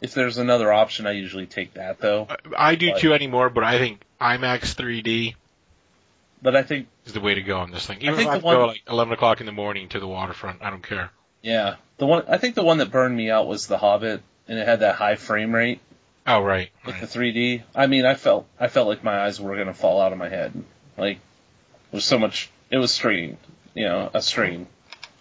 [0.00, 2.26] if there's another option, I usually take that though.
[2.56, 5.34] I I do But- too anymore, but I think IMAX 3D
[6.42, 7.98] But I think, is the way to go on this thing.
[8.00, 10.00] Even think if I the have to go like 11 o'clock in the morning to
[10.00, 11.10] the waterfront, I don't care.
[11.42, 14.58] yeah, the one, I think the one that burned me out was The Hobbit, and
[14.58, 15.80] it had that high frame rate
[16.26, 16.70] Oh, right.
[16.86, 17.08] with right.
[17.08, 17.62] the 3D.
[17.74, 20.28] I mean, I felt, I felt like my eyes were gonna fall out of my
[20.28, 20.52] head.
[20.96, 23.36] Like, it was so much, it was straining,
[23.74, 24.66] you know, a strain.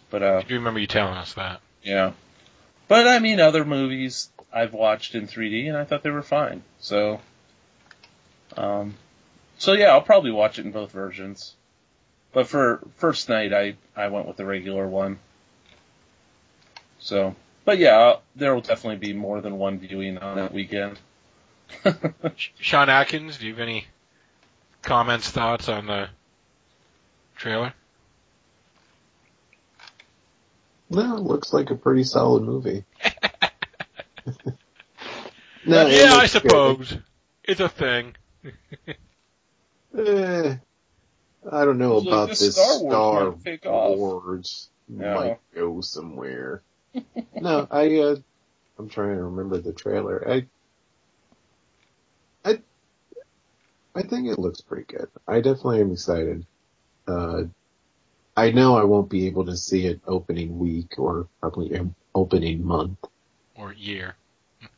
[0.09, 1.59] But, uh, I do remember you telling us that.
[1.81, 2.13] Yeah.
[2.87, 6.63] But I mean, other movies I've watched in 3D and I thought they were fine.
[6.79, 7.19] So,
[8.55, 8.95] um,
[9.57, 11.55] so yeah, I'll probably watch it in both versions.
[12.33, 15.19] But for first night, I, I went with the regular one.
[16.99, 20.99] So, but yeah, there will definitely be more than one viewing on that weekend.
[22.59, 23.87] Sean Atkins, do you have any
[24.81, 26.09] comments, thoughts on the
[27.35, 27.73] trailer?
[30.89, 32.83] No, it looks like a pretty solid movie.
[35.65, 36.97] no, yeah, I looks suppose.
[37.43, 38.15] It's a thing.
[39.97, 40.55] Eh,
[41.51, 43.97] I don't know It's like about this this Star Wars Star might off.
[43.97, 46.61] Wars might go somewhere.
[47.41, 48.15] No, I uh,
[48.77, 50.29] I'm trying to remember the trailer.
[50.29, 50.45] I
[52.45, 52.59] I
[53.95, 55.09] I think it looks pretty good.
[55.27, 56.45] I definitely am excited.
[57.07, 57.43] Uh,
[58.35, 62.65] I know I won't be able to see it opening week or probably um, opening
[62.65, 62.97] month.
[63.55, 64.15] Or year.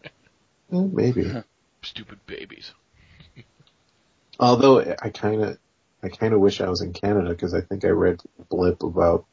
[0.03, 1.31] Eh, maybe.
[1.81, 2.73] Stupid babies.
[4.39, 5.57] Although I kind of,
[6.03, 8.83] I kind of wish I was in Canada because I think I read a blip
[8.83, 9.25] about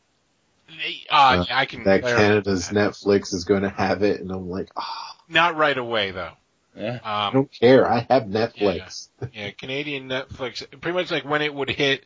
[1.10, 2.74] Uh, Uh, I can that Canada's that.
[2.74, 6.32] Netflix is going to have it, and I'm like, ah, Not right away though.
[6.76, 6.98] Yeah.
[7.04, 7.90] I Um, don't care.
[7.90, 9.08] I have Netflix.
[9.34, 12.04] yeah, Canadian Netflix, pretty much like when it would hit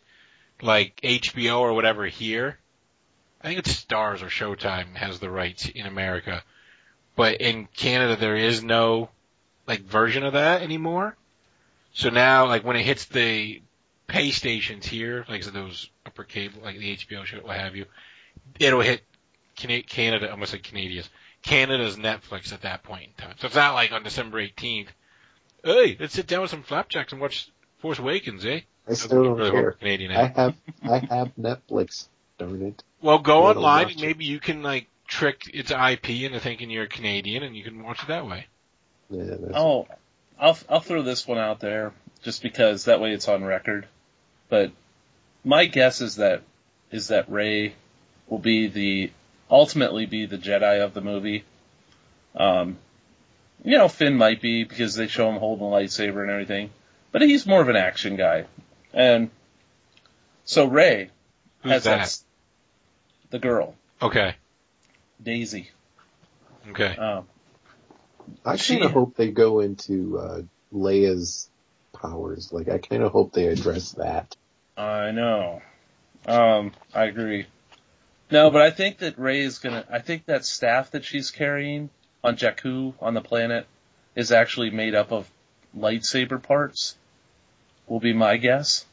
[0.60, 2.58] like HBO or whatever here.
[3.42, 6.42] I think it's Starz or Showtime has the rights in America,
[7.14, 9.10] but in Canada there is no
[9.68, 11.16] like version of that anymore.
[11.92, 13.62] So now, like when it hits the
[14.08, 17.86] pay stations here, like so those upper cable, like the HBO show, what have you,
[18.60, 19.02] it'll hit
[19.56, 21.08] Cana- Canada, almost like Canadia's,
[21.42, 23.34] Canada's Netflix at that point in time.
[23.38, 24.88] So it's not like on December 18th,
[25.64, 28.60] Hey, let's sit down with some flapjacks and watch Force Awakens, eh?
[28.88, 29.72] I still don't really care.
[29.72, 30.54] Canadian I have
[30.84, 32.06] I have Netflix.
[32.38, 32.84] Darn it.
[33.02, 36.86] Well, go Little online and maybe you can like trick its IP into thinking you're
[36.86, 38.46] Canadian and you can watch it that way.
[39.10, 39.88] Yeah, Oh,
[40.38, 41.92] I'll I'll throw this one out there
[42.22, 43.86] just because that way it's on record.
[44.48, 44.70] But
[45.44, 46.42] my guess is that
[46.92, 47.74] is that Rey
[48.28, 49.10] will be the
[49.50, 51.44] ultimately be the Jedi of the movie.
[52.34, 52.78] Um,
[53.64, 56.70] you know, Finn might be because they show him holding a lightsaber and everything,
[57.12, 58.44] but he's more of an action guy,
[58.92, 59.30] and
[60.44, 61.10] so Rey
[61.62, 62.00] Who's has that?
[62.00, 62.24] s-
[63.30, 64.34] the girl Okay.
[65.22, 65.70] Daisy.
[66.70, 66.94] Okay.
[66.96, 67.26] Um,
[68.44, 70.42] I kind of hope they go into uh,
[70.72, 71.48] Leia's
[71.92, 72.52] powers.
[72.52, 74.36] Like, I kind of hope they address that.
[74.76, 75.62] I know.
[76.26, 77.46] Um, I agree.
[78.30, 79.84] No, but I think that Rey is gonna.
[79.90, 81.90] I think that staff that she's carrying
[82.24, 83.66] on Jakku on the planet
[84.14, 85.30] is actually made up of
[85.76, 86.96] lightsaber parts.
[87.86, 88.84] Will be my guess.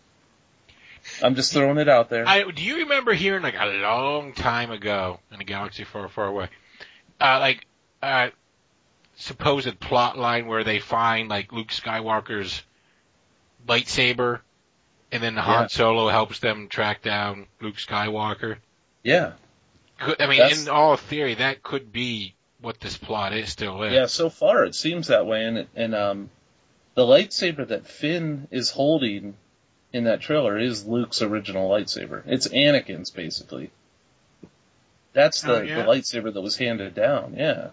[1.22, 2.28] I'm just throwing it out there.
[2.28, 6.28] I, do you remember hearing like a long time ago in a galaxy far, far
[6.28, 6.48] away,
[7.20, 7.66] uh, like
[8.02, 8.30] uh,
[9.16, 12.62] supposed plot line where they find like Luke Skywalker's
[13.68, 14.40] lightsaber,
[15.12, 15.68] and then Han Yeah.
[15.68, 18.58] Solo helps them track down Luke Skywalker.
[19.04, 19.34] Yeah,
[20.00, 23.84] Could, I mean, That's- in all theory, that could be what this plot is still
[23.84, 23.94] is.
[23.94, 24.06] yeah.
[24.06, 26.30] So far, it seems that way, and and um,
[26.96, 29.36] the lightsaber that Finn is holding
[29.92, 32.24] in that trailer is Luke's original lightsaber.
[32.26, 33.70] It's Anakin's basically.
[35.14, 35.76] That's the, Oh, yeah?
[35.84, 37.36] the lightsaber that was handed down.
[37.38, 37.70] Yeah.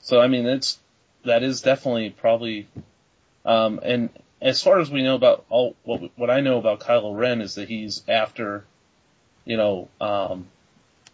[0.00, 0.78] So I mean, it's
[1.24, 2.66] that is definitely probably,
[3.44, 4.10] um, and
[4.42, 7.54] as far as we know about all what what I know about Kylo Ren is
[7.54, 8.64] that he's after,
[9.44, 10.46] you know, um,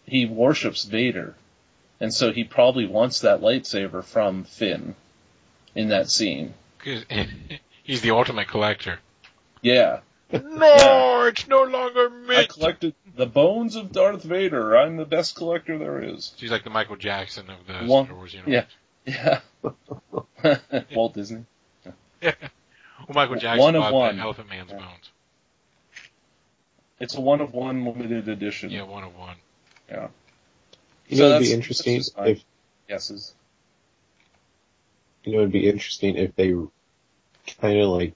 [0.06, 1.34] he worships Vader,
[2.00, 4.94] and so he probably wants that lightsaber from Finn
[5.74, 6.54] in that scene.
[7.82, 8.98] he's the ultimate collector.
[9.62, 10.00] Yeah.
[10.32, 12.36] No, it's no longer me.
[12.36, 14.76] I collected the bones of Darth Vader.
[14.76, 16.34] I'm the best collector there is.
[16.36, 18.66] She's like the Michael Jackson of the Star Wars universe.
[19.06, 19.38] Yeah.
[19.62, 20.80] Yeah.
[20.94, 21.44] Walt Disney.
[22.22, 22.32] well,
[23.08, 24.16] Michael Jackson One of bought one.
[24.16, 24.78] the Elephant Man's Yeah.
[24.78, 25.10] bones.
[26.98, 28.70] It's a one of one limited edition.
[28.70, 29.36] Yeah, one of one.
[29.88, 30.08] Yeah.
[31.08, 32.44] You So know, it'd be interesting that's just my if
[32.88, 33.34] Guesses.
[35.24, 36.54] you know, it'd be interesting if they
[37.60, 38.14] kind of like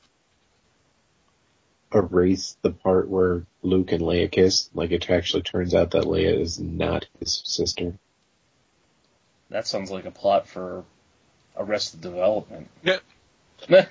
[1.93, 4.70] erase the part where Luke and Leia kiss.
[4.74, 7.94] Like, it actually turns out that Leia is not his sister.
[9.51, 10.85] That sounds like a plot for
[11.57, 12.69] Arrested Development.
[12.82, 12.98] Yeah.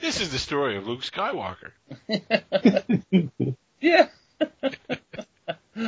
[0.00, 1.70] This is the story of Luke Skywalker.
[3.84, 4.08] yeah.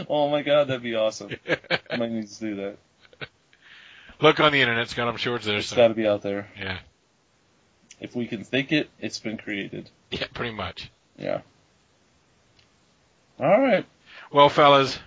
[0.09, 1.31] oh my god, that'd be awesome.
[1.91, 2.77] I might need to do that.
[4.21, 5.09] Look on the internet, Scott.
[5.09, 5.59] I'm sure it's there.
[5.59, 5.77] It's So.
[5.77, 6.49] got to be out there.
[6.59, 6.79] Yeah,
[8.01, 9.91] If we can think it, it's been created.
[10.11, 10.91] yeah, pretty much.
[11.19, 11.41] Yeah.
[13.39, 13.85] All right.
[14.33, 14.99] Well, fellas,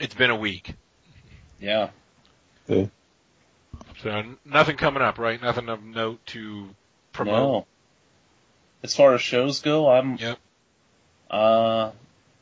[0.00, 0.74] it's been a week,
[1.60, 1.90] Yeah.
[2.68, 2.88] so
[4.44, 5.40] nothing coming up, right?
[5.42, 6.68] Nothing of note to
[7.12, 7.34] promote.
[7.36, 7.66] No.
[8.82, 10.16] As far as shows go, I'm.
[10.16, 10.38] Yep.
[11.34, 11.90] Uh,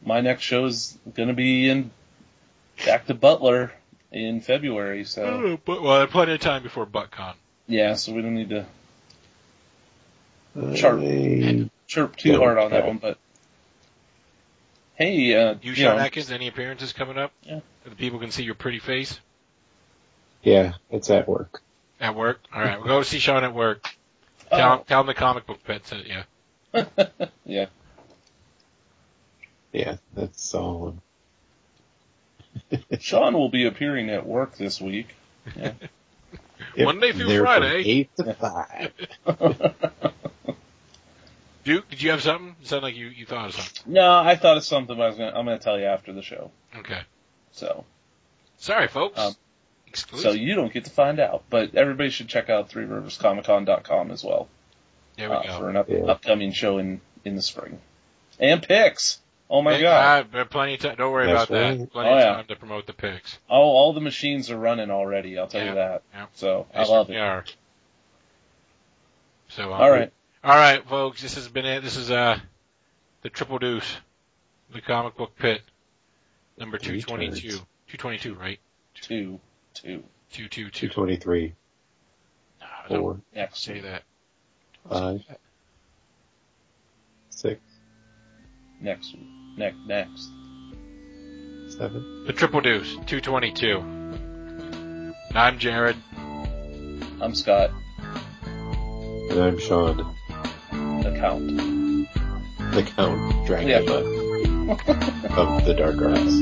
[0.04, 1.90] my next show is gonna be in
[2.84, 3.72] back to Butler
[4.10, 5.04] in February.
[5.04, 7.34] So Oh, but well, plenty of time before ButtCon.
[7.66, 8.66] yeah, so we don't need to
[10.76, 11.00] Sharp.
[11.00, 12.98] I- chirp too hard on that one.
[12.98, 13.16] But
[14.96, 17.32] hey, uh, You, you Sean know, Atkins, any appearances coming up?
[17.42, 17.60] Yeah.
[17.84, 19.18] So the people can see your pretty face
[20.42, 21.62] yeah, it's at work.
[22.00, 22.40] at work.
[22.52, 23.86] All right, we'll go see Sean at work.
[24.50, 26.22] oh, Tell, him, tell him the comic book pet sent you.
[27.46, 27.66] yeah,
[29.72, 30.98] Yeah, that's solid.
[33.00, 35.08] Sean will be appearing at work this week.
[35.46, 35.74] If
[36.76, 37.82] Monday through they're from Friday.
[37.86, 38.92] eight to five.
[41.64, 42.56] Duke, did you have something?
[42.60, 43.92] It sounded like you, you thought of something.
[43.92, 46.22] no, I thought of something, but I was gonna, I'm gonna tell you after the
[46.22, 46.50] show.
[46.76, 47.00] Okay.
[47.52, 47.84] So,
[48.58, 49.18] Sorry, folks.
[49.18, 49.34] Um,
[49.94, 53.44] so you don't get to find out, but everybody should check out Three Rivers Comic
[53.44, 54.48] Con.com as well.
[55.16, 55.58] there we uh, go.
[55.58, 56.04] for an up, Yeah.
[56.04, 57.78] upcoming show in in the spring.
[58.40, 59.20] And picks.
[59.54, 60.20] Oh my Hey, god!
[60.24, 60.96] uh, but plenty of time.
[60.96, 61.92] Don't worry That's about that.
[61.92, 62.34] Plenty Oh, of yeah.
[62.36, 63.38] time to promote the picks.
[63.50, 65.38] Oh, all the machines are running already.
[65.38, 66.02] I'll tell Yeah, you that.
[66.14, 66.26] yeah.
[66.32, 67.18] So I love it.
[67.18, 67.44] Are.
[69.50, 70.10] So, um, All right.
[70.42, 71.20] All right, folks.
[71.20, 71.82] This has been it.
[71.82, 72.38] This is uh
[73.20, 73.94] the triple deuce,
[74.72, 75.60] the comic book pit,
[76.58, 77.48] number two Three twenty two.
[77.50, 77.62] turds.
[77.88, 78.58] Two twenty two, right?
[78.94, 79.38] Two,
[79.74, 80.02] two.
[80.32, 80.88] Two two two.
[80.88, 81.52] 223,
[82.60, 83.62] No, don't 4, Next.
[83.62, 84.02] say that.
[84.88, 85.20] 5,
[87.28, 87.60] 6,
[88.80, 89.14] Next.
[89.56, 89.78] Next.
[89.86, 90.30] Next.
[91.78, 92.24] 7.
[92.26, 93.78] The triple deuce, two twenty two.
[95.34, 95.96] I'm Jared.
[97.20, 97.70] I'm Scott.
[98.44, 99.96] And I'm Sean,
[101.02, 101.46] The Count.
[102.74, 103.98] the Count Dracula
[105.36, 106.34] of the Dark Arts.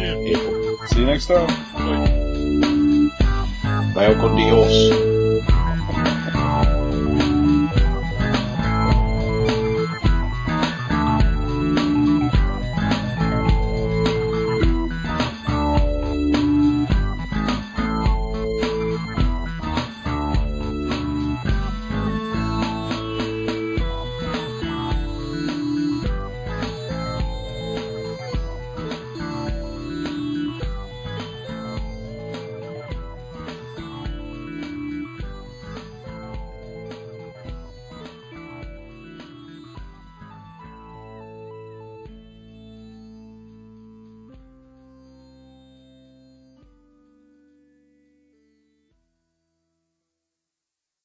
[0.00, 0.78] April.
[0.88, 1.48] See you next time.
[3.94, 5.11] Vaya con Dios.